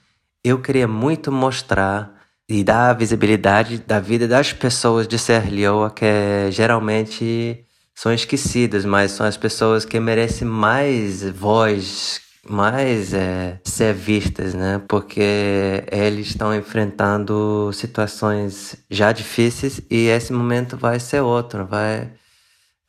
eu 0.44 0.60
queria 0.60 0.86
muito 0.86 1.32
mostrar 1.32 2.14
e 2.48 2.64
dar 2.64 2.94
visibilidade 2.94 3.78
da 3.78 4.00
vida 4.00 4.26
das 4.26 4.52
pessoas 4.52 5.06
de 5.06 5.18
Serra 5.18 5.50
Leoa, 5.50 5.90
que 5.90 6.50
geralmente 6.50 7.64
são 8.00 8.14
esquecidas, 8.14 8.86
mas 8.86 9.10
são 9.10 9.26
as 9.26 9.36
pessoas 9.36 9.84
que 9.84 10.00
merecem 10.00 10.48
mais 10.48 11.22
voz, 11.32 12.18
mais 12.48 13.12
é, 13.12 13.60
ser 13.62 13.92
vistas, 13.92 14.54
né? 14.54 14.80
Porque 14.88 15.84
eles 15.92 16.28
estão 16.28 16.54
enfrentando 16.54 17.70
situações 17.74 18.74
já 18.88 19.12
difíceis 19.12 19.82
e 19.90 20.06
esse 20.06 20.32
momento 20.32 20.78
vai 20.78 20.98
ser 20.98 21.20
outro, 21.20 21.66
vai 21.66 22.10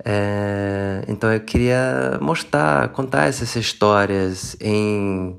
é, 0.05 1.03
então 1.09 1.31
eu 1.33 1.41
queria 1.41 2.17
mostrar, 2.21 2.87
contar 2.89 3.27
essas 3.27 3.53
histórias 3.57 4.55
em 4.61 5.37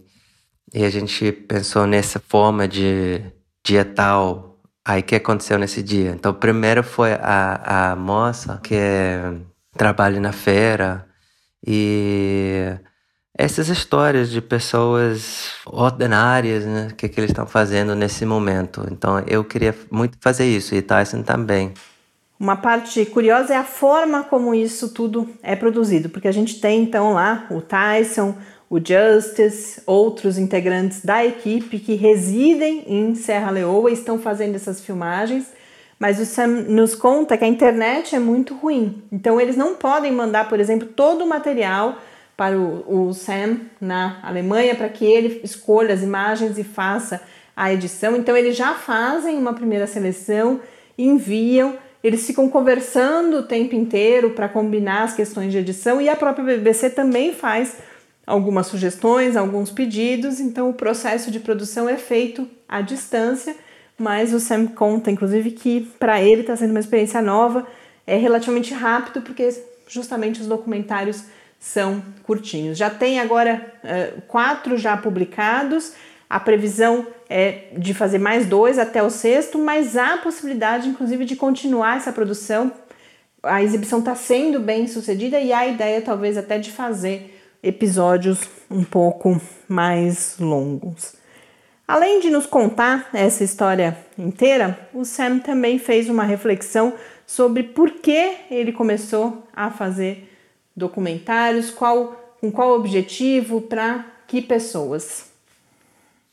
e 0.75 0.85
a 0.85 0.91
gente 0.91 1.33
pensou 1.33 1.87
nessa 1.87 2.21
forma 2.21 2.69
de 2.69 3.23
dia 3.65 3.87
tal. 3.87 4.61
Aí 4.85 5.03
que 5.03 5.15
aconteceu 5.15 5.59
nesse 5.59 5.83
dia? 5.83 6.11
Então 6.11 6.35
primeiro 6.35 6.83
foi 6.83 7.13
a, 7.15 7.93
a 7.93 7.97
moça 7.97 8.61
que 8.63 8.75
trabalha 9.77 10.21
na 10.21 10.33
feira 10.33 11.07
e 11.67 12.75
essas 13.37 13.69
histórias 13.69 14.31
de 14.31 14.41
pessoas 14.41 15.53
ordinárias, 15.67 16.65
né? 16.65 16.89
O 16.91 16.95
que, 16.95 17.09
que 17.09 17.19
eles 17.19 17.31
estão 17.31 17.47
fazendo 17.47 17.95
nesse 17.95 18.27
momento. 18.27 18.87
Então 18.91 19.21
eu 19.27 19.43
queria 19.43 19.75
muito 19.91 20.19
fazer 20.21 20.45
isso 20.45 20.75
e 20.75 20.83
Tyson 20.83 21.23
também. 21.23 21.73
Uma 22.39 22.57
parte 22.57 23.07
curiosa 23.07 23.55
é 23.55 23.57
a 23.57 23.65
forma 23.65 24.25
como 24.25 24.55
isso 24.55 24.93
tudo 24.93 25.29
é 25.43 25.55
produzido, 25.55 26.09
porque 26.09 26.27
a 26.27 26.33
gente 26.33 26.61
tem 26.61 26.83
então 26.83 27.13
lá 27.13 27.47
o 27.51 27.61
Tyson, 27.61 28.37
o 28.69 28.79
Justice, 28.79 29.81
outros 29.87 30.37
integrantes 30.37 31.05
da 31.05 31.25
equipe 31.25 31.79
que 31.79 31.95
residem 31.95 32.85
em 32.89 33.15
Serra 33.15 33.51
Leoa 33.51 33.91
e 33.91 33.95
estão 33.95 34.19
fazendo 34.19 34.57
essas 34.57 34.81
filmagens, 34.81 35.53
mas 36.03 36.19
o 36.19 36.27
Sam 36.27 36.49
nos 36.67 36.97
conta 36.97 37.38
que 37.38 37.45
a 37.45 37.47
internet 37.47 38.17
é 38.17 38.19
muito 38.19 38.57
ruim, 38.57 39.05
então 39.12 39.41
eles 39.41 39.57
não 39.57 39.77
podem 39.77 40.11
mandar, 40.11 40.49
por 40.49 40.59
exemplo, 40.59 40.88
todo 40.88 41.23
o 41.23 41.29
material 41.29 41.97
para 42.37 42.59
o, 42.59 43.07
o 43.07 43.15
Sam 43.15 43.59
na 43.81 44.19
Alemanha 44.21 44.75
para 44.75 44.88
que 44.88 45.05
ele 45.05 45.41
escolha 45.45 45.95
as 45.95 46.03
imagens 46.03 46.59
e 46.59 46.65
faça 46.65 47.23
a 47.55 47.73
edição. 47.73 48.17
Então 48.17 48.37
eles 48.37 48.57
já 48.57 48.75
fazem 48.75 49.38
uma 49.38 49.55
primeira 49.55 49.87
seleção, 49.87 50.59
enviam 50.99 51.79
eles 52.03 52.27
ficam 52.27 52.51
conversando 52.51 53.37
o 53.37 53.43
tempo 53.45 53.77
inteiro 53.77 54.31
para 54.31 54.49
combinar 54.49 55.05
as 55.05 55.15
questões 55.15 55.53
de 55.53 55.59
edição 55.59 56.01
e 56.01 56.09
a 56.09 56.17
própria 56.17 56.45
BBC 56.45 56.91
também 56.91 57.33
faz 57.33 57.77
algumas 58.27 58.67
sugestões, 58.67 59.37
alguns 59.37 59.71
pedidos, 59.71 60.41
então 60.41 60.69
o 60.69 60.75
processo 60.75 61.31
de 61.31 61.38
produção 61.38 61.88
é 61.88 61.97
feito 61.97 62.49
à 62.69 62.81
distância, 62.81 63.55
mas 63.99 64.33
o 64.33 64.41
Sam 64.41 64.67
conta, 64.67 65.11
inclusive, 65.11 65.51
que 65.53 65.83
para 65.99 66.21
ele 66.21 66.41
está 66.41 66.57
sendo 66.57 66.71
uma 66.71 66.81
experiência 66.81 67.23
nova, 67.23 67.67
é 68.07 68.17
relativamente 68.17 68.75
rápido, 68.75 69.23
porque 69.23 69.49
justamente 69.87 70.41
os 70.41 70.47
documentários 70.47 71.25
são 71.59 72.03
curtinhos. 72.25 72.77
Já 72.77 72.91
tem 72.91 73.21
agora 73.21 73.73
uh, 73.85 74.23
quatro 74.23 74.77
já 74.77 74.97
publicados, 74.97 75.93
a 76.29 76.41
previsão 76.41 77.07
é 77.29 77.69
de 77.77 77.93
fazer 77.93 78.19
mais 78.19 78.47
dois 78.47 78.79
até 78.79 79.03
o 79.03 79.11
sexto, 79.11 79.59
mas 79.59 79.97
há 79.97 80.15
a 80.15 80.19
possibilidade, 80.19 80.89
inclusive, 80.89 81.25
de 81.25 81.37
continuar 81.37 81.99
essa 81.99 82.13
produção. 82.13 82.73
A 83.43 83.63
exibição 83.63 83.99
está 83.99 84.15
sendo 84.15 84.59
bem 84.59 84.87
sucedida 84.87 85.39
e 85.39 85.53
há 85.53 85.59
a 85.59 85.67
ideia, 85.67 86.01
talvez, 86.01 86.39
até 86.39 86.59
de 86.59 86.71
fazer 86.71 87.39
episódios 87.63 88.41
um 88.71 88.83
pouco 88.83 89.41
mais 89.69 90.37
longos. 90.39 91.15
Além 91.87 92.21
de 92.21 92.31
nos 92.31 92.47
contar 92.47 93.09
essa 93.12 93.42
história 93.42 93.97
inteira, 94.16 94.88
o 94.95 95.05
Sam 95.05 95.38
também 95.38 95.79
fez 95.79 96.09
uma 96.09 96.25
reflexão 96.25 96.95
sobre 97.27 97.62
por 97.62 97.90
que 97.90 98.37
ele 98.51 98.73
começou 98.73 99.47
a 99.55 99.71
fazer 99.71 100.31
documentários, 100.77 101.71
qual, 101.71 102.37
com 102.40 102.51
qual 102.51 102.73
objetivo, 102.73 103.61
para 103.61 104.07
que 104.27 104.40
pessoas. 104.40 105.31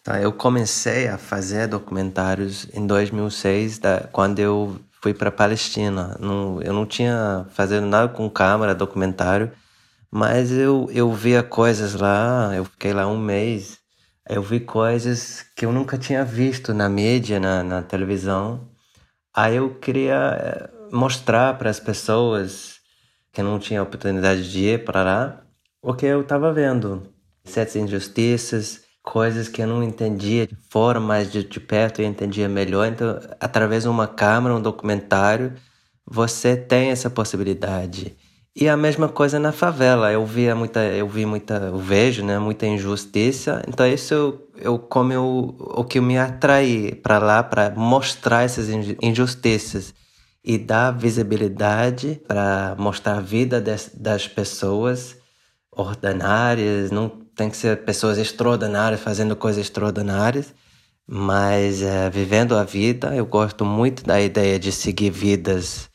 Tá, 0.03 0.21
eu 0.21 0.31
comecei 0.31 1.07
a 1.07 1.17
fazer 1.17 1.67
documentários 1.67 2.67
em 2.73 2.87
2006, 2.87 3.79
da, 3.79 4.07
quando 4.11 4.39
eu 4.39 4.79
fui 5.01 5.13
para 5.13 5.31
Palestina. 5.31 6.15
Não, 6.19 6.61
eu 6.61 6.73
não 6.73 6.85
tinha 6.85 7.45
fazendo 7.51 7.87
nada 7.87 8.07
com 8.07 8.29
câmera, 8.29 8.73
documentário, 8.73 9.51
mas 10.09 10.51
eu, 10.51 10.89
eu 10.91 11.11
via 11.11 11.43
coisas 11.43 11.93
lá, 11.95 12.51
eu 12.55 12.65
fiquei 12.65 12.93
lá 12.93 13.07
um 13.07 13.17
mês, 13.17 13.77
eu 14.29 14.43
vi 14.43 14.59
coisas 14.59 15.43
que 15.55 15.65
eu 15.65 15.71
nunca 15.71 15.97
tinha 15.97 16.23
visto 16.23 16.71
na 16.71 16.87
mídia, 16.87 17.39
na, 17.39 17.63
na 17.63 17.81
televisão. 17.81 18.69
Aí 19.35 19.55
eu 19.55 19.73
queria 19.75 20.37
eh, 20.39 20.69
mostrar 20.91 21.57
para 21.57 21.69
as 21.69 21.79
pessoas 21.79 22.79
que 23.33 23.41
não 23.41 23.57
tinham 23.57 23.83
oportunidade 23.83 24.51
de 24.51 24.59
ir 24.65 24.85
para 24.85 25.03
lá 25.03 25.41
o 25.81 25.95
que 25.95 26.05
eu 26.05 26.21
estava 26.21 26.53
vendo. 26.53 27.11
Certas 27.43 27.75
injustiças, 27.75 28.83
coisas 29.01 29.49
que 29.49 29.63
eu 29.63 29.67
não 29.67 29.81
entendia 29.81 30.45
de 30.45 30.55
fora, 30.69 30.99
mas 30.99 31.31
de, 31.31 31.43
de 31.43 31.59
perto 31.59 32.01
eu 32.01 32.05
entendia 32.05 32.47
melhor. 32.47 32.87
Então, 32.87 33.19
através 33.39 33.83
de 33.83 33.89
uma 33.89 34.07
câmera, 34.07 34.55
um 34.55 34.61
documentário, 34.61 35.53
você 36.05 36.55
tem 36.55 36.91
essa 36.91 37.09
possibilidade. 37.09 38.15
E 38.55 38.67
a 38.67 38.75
mesma 38.75 39.07
coisa 39.07 39.39
na 39.39 39.51
favela. 39.51 40.11
Eu 40.11 40.25
via 40.25 40.55
muita, 40.55 40.81
eu 40.81 41.07
vi 41.07 41.25
muita, 41.25 41.55
eu 41.55 41.77
vejo, 41.77 42.23
né, 42.23 42.39
muita 42.39 42.65
injustiça. 42.65 43.63
Então 43.67 43.87
isso 43.87 44.13
eu, 44.13 44.49
eu 44.57 44.79
como 44.79 45.13
eu, 45.13 45.55
o 45.59 45.83
que 45.83 46.01
me 46.01 46.17
atrai 46.17 46.99
para 47.01 47.19
lá 47.19 47.43
para 47.43 47.69
mostrar 47.71 48.43
essas 48.43 48.69
injustiças 49.01 49.93
e 50.43 50.57
dar 50.57 50.91
visibilidade 50.91 52.21
para 52.27 52.75
mostrar 52.77 53.17
a 53.17 53.21
vida 53.21 53.61
des, 53.61 53.91
das 53.93 54.27
pessoas 54.27 55.17
ordinárias, 55.71 56.91
não 56.91 57.09
tem 57.35 57.49
que 57.49 57.57
ser 57.57 57.83
pessoas 57.85 58.17
extraordinárias 58.17 58.99
fazendo 58.99 59.35
coisas 59.35 59.61
extraordinárias, 59.61 60.53
mas 61.07 61.81
é, 61.81 62.09
vivendo 62.09 62.55
a 62.55 62.63
vida, 62.63 63.15
eu 63.15 63.25
gosto 63.25 63.63
muito 63.63 64.03
da 64.03 64.19
ideia 64.21 64.59
de 64.59 64.71
seguir 64.71 65.09
vidas 65.09 65.88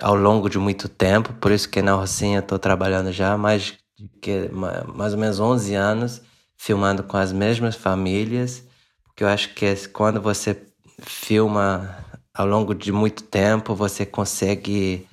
ao 0.00 0.14
longo 0.14 0.48
de 0.48 0.58
muito 0.58 0.88
tempo, 0.88 1.32
por 1.34 1.50
isso 1.50 1.68
que 1.68 1.82
na 1.82 1.94
Rocinha 1.94 2.40
estou 2.40 2.58
trabalhando 2.58 3.12
já 3.12 3.36
mais 3.36 3.74
que 4.20 4.48
mais 4.94 5.12
ou 5.12 5.18
menos 5.18 5.40
11 5.40 5.74
anos 5.74 6.22
filmando 6.56 7.02
com 7.02 7.16
as 7.16 7.32
mesmas 7.32 7.76
famílias, 7.76 8.64
porque 9.04 9.24
eu 9.24 9.28
acho 9.28 9.54
que 9.54 9.74
quando 9.88 10.20
você 10.20 10.56
filma 11.00 11.96
ao 12.34 12.46
longo 12.46 12.74
de 12.74 12.92
muito 12.92 13.22
tempo, 13.22 13.74
você 13.74 14.06
consegue 14.06 15.06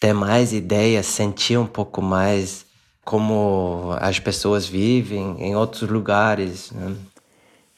ter 0.00 0.12
mais 0.12 0.52
ideias, 0.52 1.06
sentir 1.06 1.56
um 1.56 1.66
pouco 1.66 2.02
mais 2.02 2.66
como 3.04 3.96
as 4.00 4.18
pessoas 4.18 4.66
vivem 4.66 5.36
em 5.38 5.54
outros 5.54 5.88
lugares. 5.88 6.70
Né? 6.72 6.96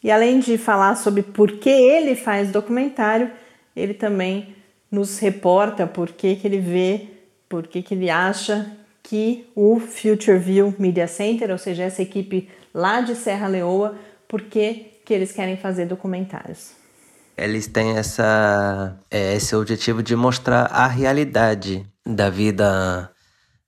E 0.03 0.11
além 0.11 0.41
de 0.41 0.57
falar 0.57 0.95
sobre 0.97 1.23
por 1.23 1.53
que 1.53 1.69
ele 1.69 2.15
faz 2.15 2.51
documentário, 2.51 3.31
ele 3.75 3.93
também 3.93 4.56
nos 4.97 5.19
reporta 5.19 5.87
por 5.87 6.13
que, 6.13 6.37
que 6.37 6.47
ele 6.47 6.59
vê, 6.59 7.07
por 7.51 7.67
que, 7.67 7.83
que 7.83 7.93
ele 7.93 8.09
acha 8.09 8.73
que 9.03 9.47
o 9.55 9.79
Future 9.79 10.39
View 10.39 10.75
Media 10.79 11.07
Center, 11.07 11.51
ou 11.51 11.59
seja, 11.59 11.83
essa 11.83 12.01
equipe 12.01 12.49
lá 12.73 13.03
de 13.03 13.15
Serra 13.15 13.47
Leoa, 13.47 13.95
por 14.27 14.41
que, 14.41 15.01
que 15.05 15.13
eles 15.13 15.33
querem 15.33 15.59
fazer 15.59 15.85
documentários. 15.85 16.71
Eles 17.37 17.67
têm 17.67 17.99
essa, 17.99 18.99
é, 19.11 19.35
esse 19.35 19.55
objetivo 19.55 20.03
de 20.03 20.17
mostrar 20.17 20.65
a 20.73 20.87
realidade 20.87 21.87
da 22.05 22.31
vida 22.31 23.11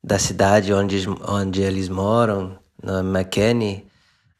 da 0.02 0.18
cidade 0.18 0.72
onde, 0.72 1.06
onde 1.28 1.60
eles 1.60 1.90
moram, 1.90 2.58
na 2.82 3.00
McKinney. 3.00 3.86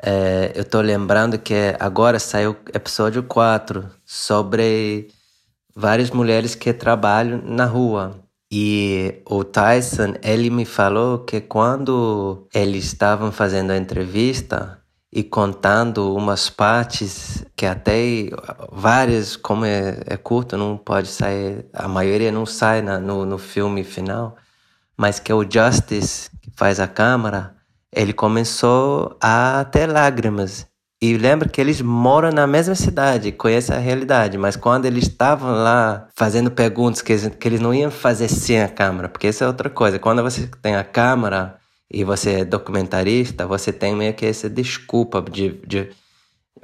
É, 0.02 0.52
eu 0.54 0.64
tô 0.64 0.80
lembrando 0.80 1.38
que 1.38 1.76
agora 1.78 2.18
saiu 2.18 2.56
episódio 2.72 3.22
4 3.24 3.86
sobre 4.06 5.10
várias 5.78 6.10
mulheres 6.10 6.56
que 6.56 6.72
trabalham 6.72 7.40
na 7.44 7.64
rua. 7.64 8.18
E 8.50 9.22
o 9.24 9.44
Tyson, 9.44 10.14
ele 10.22 10.50
me 10.50 10.64
falou 10.64 11.20
que 11.20 11.40
quando 11.40 12.48
eles 12.52 12.86
estavam 12.86 13.30
fazendo 13.30 13.70
a 13.70 13.76
entrevista 13.76 14.80
e 15.12 15.22
contando 15.22 16.14
umas 16.16 16.50
partes 16.50 17.44
que 17.54 17.64
até 17.64 18.28
várias, 18.72 19.36
como 19.36 19.64
é, 19.64 20.00
é 20.06 20.16
curto, 20.16 20.56
não 20.56 20.76
pode 20.76 21.08
sair, 21.08 21.66
a 21.72 21.86
maioria 21.86 22.32
não 22.32 22.44
sai 22.44 22.82
na, 22.82 22.98
no, 22.98 23.24
no 23.24 23.38
filme 23.38 23.84
final, 23.84 24.36
mas 24.96 25.20
que 25.20 25.32
o 25.32 25.48
Justice, 25.48 26.28
que 26.42 26.50
faz 26.56 26.80
a 26.80 26.88
câmera, 26.88 27.54
ele 27.92 28.12
começou 28.12 29.16
a 29.20 29.64
ter 29.70 29.86
lágrimas. 29.86 30.66
E 31.00 31.16
lembra 31.16 31.48
que 31.48 31.60
eles 31.60 31.80
moram 31.80 32.30
na 32.30 32.44
mesma 32.44 32.74
cidade, 32.74 33.30
conhecem 33.30 33.76
a 33.76 33.78
realidade, 33.78 34.36
mas 34.36 34.56
quando 34.56 34.84
eles 34.84 35.04
estavam 35.04 35.52
lá 35.52 36.08
fazendo 36.16 36.50
perguntas 36.50 37.00
que 37.00 37.12
eles, 37.12 37.30
que 37.38 37.48
eles 37.48 37.60
não 37.60 37.72
iam 37.72 37.90
fazer 37.90 38.28
sem 38.28 38.60
a 38.60 38.68
câmera, 38.68 39.08
porque 39.08 39.28
isso 39.28 39.44
é 39.44 39.46
outra 39.46 39.70
coisa. 39.70 39.98
Quando 40.00 40.22
você 40.24 40.48
tem 40.60 40.74
a 40.74 40.82
câmera 40.82 41.56
e 41.88 42.02
você 42.02 42.40
é 42.40 42.44
documentarista, 42.44 43.46
você 43.46 43.72
tem 43.72 43.94
meio 43.94 44.12
que 44.12 44.26
essa 44.26 44.50
desculpa 44.50 45.22
de, 45.22 45.60
de 45.64 45.88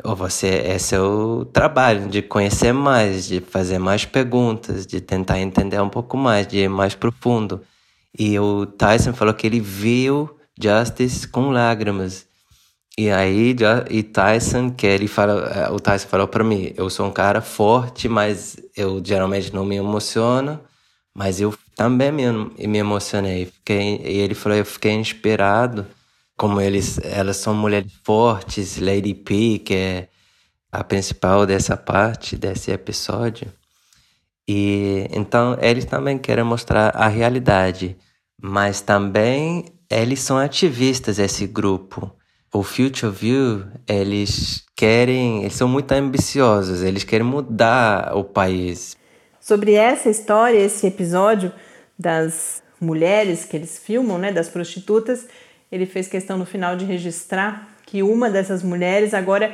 ou 0.02 0.16
você 0.16 0.48
é 0.48 0.78
seu 0.78 1.48
trabalho 1.52 2.08
de 2.08 2.20
conhecer 2.20 2.72
mais, 2.72 3.26
de 3.26 3.40
fazer 3.40 3.78
mais 3.78 4.04
perguntas, 4.04 4.84
de 4.84 5.00
tentar 5.00 5.38
entender 5.38 5.80
um 5.80 5.88
pouco 5.88 6.16
mais, 6.16 6.46
de 6.46 6.58
ir 6.58 6.68
mais 6.68 6.96
profundo. 6.96 7.62
E 8.18 8.36
o 8.38 8.66
Tyson 8.66 9.12
falou 9.12 9.34
que 9.34 9.46
ele 9.46 9.60
viu 9.60 10.36
Justice 10.60 11.28
com 11.28 11.50
lágrimas. 11.50 12.26
E 12.96 13.10
aí, 13.10 13.56
e 13.90 14.02
Tyson, 14.04 14.70
que 14.70 14.86
ele 14.86 15.08
fala, 15.08 15.50
é, 15.50 15.70
o 15.70 15.80
Tyson 15.80 16.06
falou 16.06 16.28
para 16.28 16.44
mim, 16.44 16.72
eu 16.76 16.88
sou 16.88 17.06
um 17.06 17.10
cara 17.10 17.40
forte, 17.40 18.08
mas 18.08 18.56
eu 18.76 19.02
geralmente 19.04 19.52
não 19.52 19.64
me 19.64 19.74
emociono, 19.74 20.60
mas 21.12 21.40
eu 21.40 21.52
também 21.74 22.12
me, 22.12 22.30
me 22.68 22.78
emocionei. 22.78 23.46
Fiquei, 23.46 23.96
e 23.96 24.18
ele 24.18 24.34
falou, 24.34 24.56
eu 24.56 24.64
fiquei 24.64 24.92
inspirado, 24.92 25.84
como 26.36 26.60
eles, 26.60 27.00
elas 27.02 27.36
são 27.38 27.52
mulheres 27.52 27.92
fortes, 28.04 28.78
Lady 28.78 29.12
P, 29.14 29.58
que 29.58 29.74
é 29.74 30.08
a 30.70 30.84
principal 30.84 31.46
dessa 31.46 31.76
parte, 31.76 32.36
desse 32.36 32.70
episódio. 32.70 33.52
E 34.48 35.08
então 35.12 35.56
eles 35.60 35.84
também 35.84 36.18
querem 36.18 36.44
mostrar 36.44 36.90
a 36.90 37.08
realidade, 37.08 37.96
mas 38.40 38.80
também 38.80 39.66
eles 39.90 40.20
são 40.20 40.38
ativistas, 40.38 41.18
esse 41.18 41.46
grupo 41.46 42.12
o 42.54 42.62
Future 42.62 43.12
View, 43.12 43.64
eles 43.86 44.64
querem, 44.76 45.40
eles 45.40 45.54
são 45.54 45.66
muito 45.66 45.90
ambiciosos, 45.90 46.84
eles 46.84 47.02
querem 47.02 47.26
mudar 47.26 48.16
o 48.16 48.22
país. 48.22 48.96
Sobre 49.40 49.72
essa 49.72 50.08
história, 50.08 50.58
esse 50.58 50.86
episódio 50.86 51.52
das 51.98 52.62
mulheres 52.80 53.44
que 53.44 53.56
eles 53.56 53.76
filmam, 53.76 54.18
né, 54.18 54.30
das 54.30 54.48
prostitutas, 54.48 55.26
ele 55.70 55.84
fez 55.84 56.06
questão 56.06 56.38
no 56.38 56.46
final 56.46 56.76
de 56.76 56.84
registrar 56.84 57.68
que 57.84 58.04
uma 58.04 58.30
dessas 58.30 58.62
mulheres 58.62 59.14
agora 59.14 59.52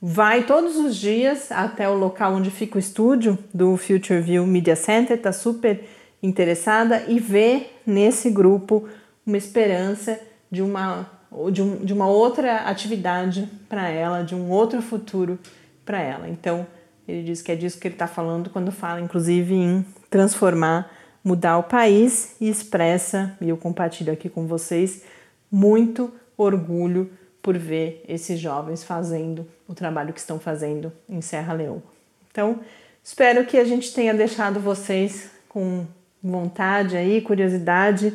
vai 0.00 0.44
todos 0.44 0.76
os 0.76 0.94
dias 0.94 1.50
até 1.50 1.88
o 1.88 1.94
local 1.94 2.34
onde 2.34 2.50
fica 2.50 2.76
o 2.76 2.80
estúdio 2.80 3.38
do 3.54 3.78
Future 3.78 4.20
View 4.20 4.46
Media 4.46 4.76
Center, 4.76 5.16
está 5.16 5.32
super 5.32 5.84
interessada 6.22 7.02
e 7.08 7.18
vê 7.18 7.68
nesse 7.86 8.28
grupo 8.28 8.86
uma 9.24 9.38
esperança 9.38 10.20
de 10.50 10.60
uma 10.60 11.21
de, 11.50 11.62
um, 11.62 11.76
de 11.84 11.92
uma 11.92 12.06
outra 12.06 12.58
atividade 12.68 13.48
para 13.68 13.88
ela, 13.88 14.22
de 14.22 14.34
um 14.34 14.50
outro 14.50 14.82
futuro 14.82 15.38
para 15.84 16.00
ela. 16.00 16.28
Então, 16.28 16.66
ele 17.06 17.22
diz 17.22 17.42
que 17.42 17.50
é 17.50 17.56
disso 17.56 17.78
que 17.78 17.88
ele 17.88 17.94
está 17.94 18.06
falando 18.06 18.50
quando 18.50 18.70
fala, 18.70 19.00
inclusive, 19.00 19.54
em 19.54 19.84
transformar, 20.10 20.90
mudar 21.24 21.58
o 21.58 21.62
país 21.62 22.36
e 22.40 22.48
expressa, 22.48 23.36
e 23.40 23.48
eu 23.48 23.56
compartilho 23.56 24.12
aqui 24.12 24.28
com 24.28 24.46
vocês, 24.46 25.02
muito 25.50 26.12
orgulho 26.36 27.10
por 27.40 27.58
ver 27.58 28.04
esses 28.08 28.38
jovens 28.38 28.84
fazendo 28.84 29.46
o 29.66 29.74
trabalho 29.74 30.12
que 30.12 30.20
estão 30.20 30.38
fazendo 30.38 30.92
em 31.08 31.20
Serra 31.20 31.52
Leoa. 31.52 31.82
Então, 32.30 32.60
espero 33.02 33.44
que 33.44 33.58
a 33.58 33.64
gente 33.64 33.92
tenha 33.92 34.14
deixado 34.14 34.60
vocês 34.60 35.30
com 35.48 35.86
vontade 36.22 36.96
aí, 36.96 37.20
curiosidade. 37.20 38.14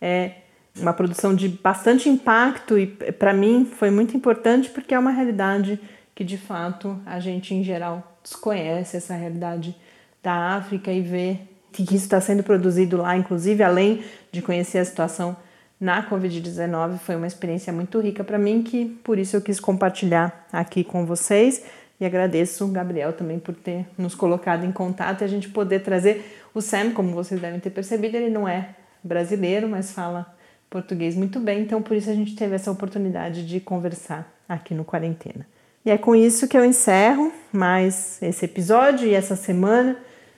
É, 0.00 0.32
uma 0.78 0.92
produção 0.92 1.34
de 1.34 1.48
bastante 1.48 2.08
impacto 2.08 2.78
e 2.78 2.86
para 2.86 3.32
mim 3.32 3.64
foi 3.64 3.90
muito 3.90 4.16
importante 4.16 4.68
porque 4.70 4.94
é 4.94 4.98
uma 4.98 5.10
realidade 5.10 5.80
que 6.14 6.24
de 6.24 6.38
fato 6.38 6.98
a 7.04 7.20
gente 7.20 7.54
em 7.54 7.62
geral 7.62 8.18
desconhece 8.22 8.96
essa 8.96 9.14
realidade 9.14 9.76
da 10.22 10.56
África 10.56 10.90
e 10.90 11.00
vê 11.00 11.38
que 11.72 11.82
isso 11.82 11.96
está 11.96 12.20
sendo 12.20 12.42
produzido 12.42 12.96
lá, 12.96 13.16
inclusive 13.16 13.62
além 13.62 14.02
de 14.32 14.40
conhecer 14.40 14.78
a 14.78 14.84
situação 14.84 15.36
na 15.78 16.08
Covid-19, 16.08 16.98
foi 16.98 17.16
uma 17.16 17.26
experiência 17.26 17.72
muito 17.72 18.00
rica 18.00 18.24
para 18.24 18.38
mim 18.38 18.62
que 18.62 18.86
por 19.04 19.18
isso 19.18 19.36
eu 19.36 19.42
quis 19.42 19.60
compartilhar 19.60 20.46
aqui 20.50 20.82
com 20.82 21.04
vocês. 21.04 21.62
E 22.00 22.04
agradeço 22.04 22.66
Gabriel 22.68 23.12
também 23.12 23.38
por 23.38 23.54
ter 23.54 23.86
nos 23.96 24.14
colocado 24.14 24.64
em 24.64 24.72
contato 24.72 25.20
e 25.20 25.24
a 25.24 25.26
gente 25.26 25.48
poder 25.48 25.80
trazer 25.80 26.40
o 26.54 26.60
Sam, 26.60 26.92
como 26.92 27.12
vocês 27.12 27.40
devem 27.40 27.60
ter 27.60 27.70
percebido, 27.70 28.16
ele 28.16 28.30
não 28.30 28.48
é 28.48 28.70
brasileiro, 29.02 29.68
mas 29.68 29.92
fala 29.92 30.35
português 30.76 31.16
muito 31.16 31.40
bem, 31.40 31.62
então 31.62 31.80
por 31.80 31.96
isso 31.96 32.10
a 32.10 32.14
gente 32.14 32.36
teve 32.36 32.54
essa 32.54 32.70
oportunidade 32.70 33.46
de 33.46 33.60
conversar 33.60 34.30
aqui 34.46 34.74
no 34.74 34.84
Quarentena. 34.84 35.46
E 35.82 35.90
é 35.90 35.96
com 35.96 36.14
isso 36.14 36.46
que 36.46 36.54
eu 36.56 36.66
encerro 36.66 37.32
mais 37.50 38.20
esse 38.20 38.44
episódio 38.44 39.08
e 39.08 39.14
essa 39.14 39.36
semana 39.36 39.96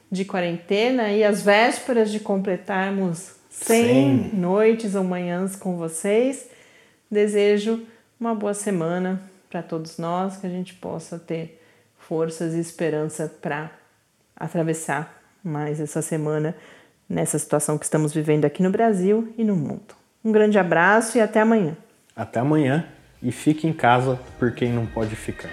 de 0.08 0.24
quarentena 0.24 1.10
e 1.10 1.24
as 1.24 1.42
vésperas 1.42 2.12
de 2.12 2.20
completarmos 2.20 3.34
100 3.50 3.84
Sim. 3.84 4.30
noites 4.34 4.94
ou 4.94 5.02
manhãs 5.02 5.56
com 5.56 5.76
vocês. 5.76 6.48
Desejo 7.10 7.84
uma 8.20 8.32
boa 8.32 8.54
semana 8.54 9.20
para 9.50 9.60
todos 9.60 9.98
nós, 9.98 10.36
que 10.36 10.46
a 10.46 10.50
gente 10.50 10.72
possa 10.74 11.18
ter 11.18 11.60
forças 11.98 12.54
e 12.54 12.60
esperança 12.60 13.26
para 13.42 13.72
atravessar 14.36 15.20
mais 15.42 15.80
essa 15.80 16.00
semana 16.00 16.54
nessa 17.08 17.38
situação 17.40 17.76
que 17.76 17.86
estamos 17.86 18.14
vivendo 18.14 18.44
aqui 18.44 18.62
no 18.62 18.70
Brasil 18.70 19.34
e 19.36 19.42
no 19.42 19.56
mundo. 19.56 19.97
Um 20.24 20.32
grande 20.32 20.58
abraço 20.58 21.18
e 21.18 21.20
até 21.20 21.40
amanhã. 21.40 21.76
Até 22.14 22.40
amanhã 22.40 22.86
e 23.22 23.32
fique 23.32 23.66
em 23.66 23.72
casa 23.72 24.18
por 24.38 24.52
quem 24.52 24.72
não 24.72 24.86
pode 24.86 25.14
ficar. 25.16 25.50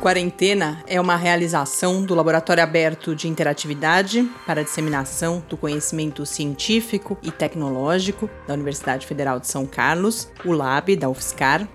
Quarentena 0.00 0.82
é 0.86 0.98
uma 0.98 1.14
realização 1.14 2.02
do 2.02 2.14
Laboratório 2.14 2.62
Aberto 2.62 3.14
de 3.14 3.28
Interatividade 3.28 4.26
para 4.46 4.62
a 4.62 4.64
Disseminação 4.64 5.44
do 5.46 5.58
Conhecimento 5.58 6.24
Científico 6.24 7.18
e 7.22 7.30
Tecnológico 7.30 8.30
da 8.46 8.54
Universidade 8.54 9.06
Federal 9.06 9.38
de 9.38 9.46
São 9.46 9.66
Carlos, 9.66 10.30
o 10.42 10.52
LAB 10.52 10.96
da 10.96 11.10
UFSCar, 11.10 11.68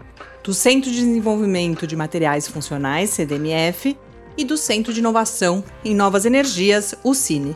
do 0.44 0.56
Centro 0.56 0.90
de 0.90 0.98
Desenvolvimento 0.98 1.86
de 1.86 1.96
Materiais 1.96 2.48
Funcionais, 2.48 3.12
CDMF, 3.12 3.96
e 4.36 4.44
do 4.44 4.58
Centro 4.58 4.92
de 4.92 5.00
Inovação 5.00 5.64
em 5.84 5.94
Novas 5.94 6.26
Energias, 6.26 6.96
o 7.04 7.14
CINE. 7.14 7.56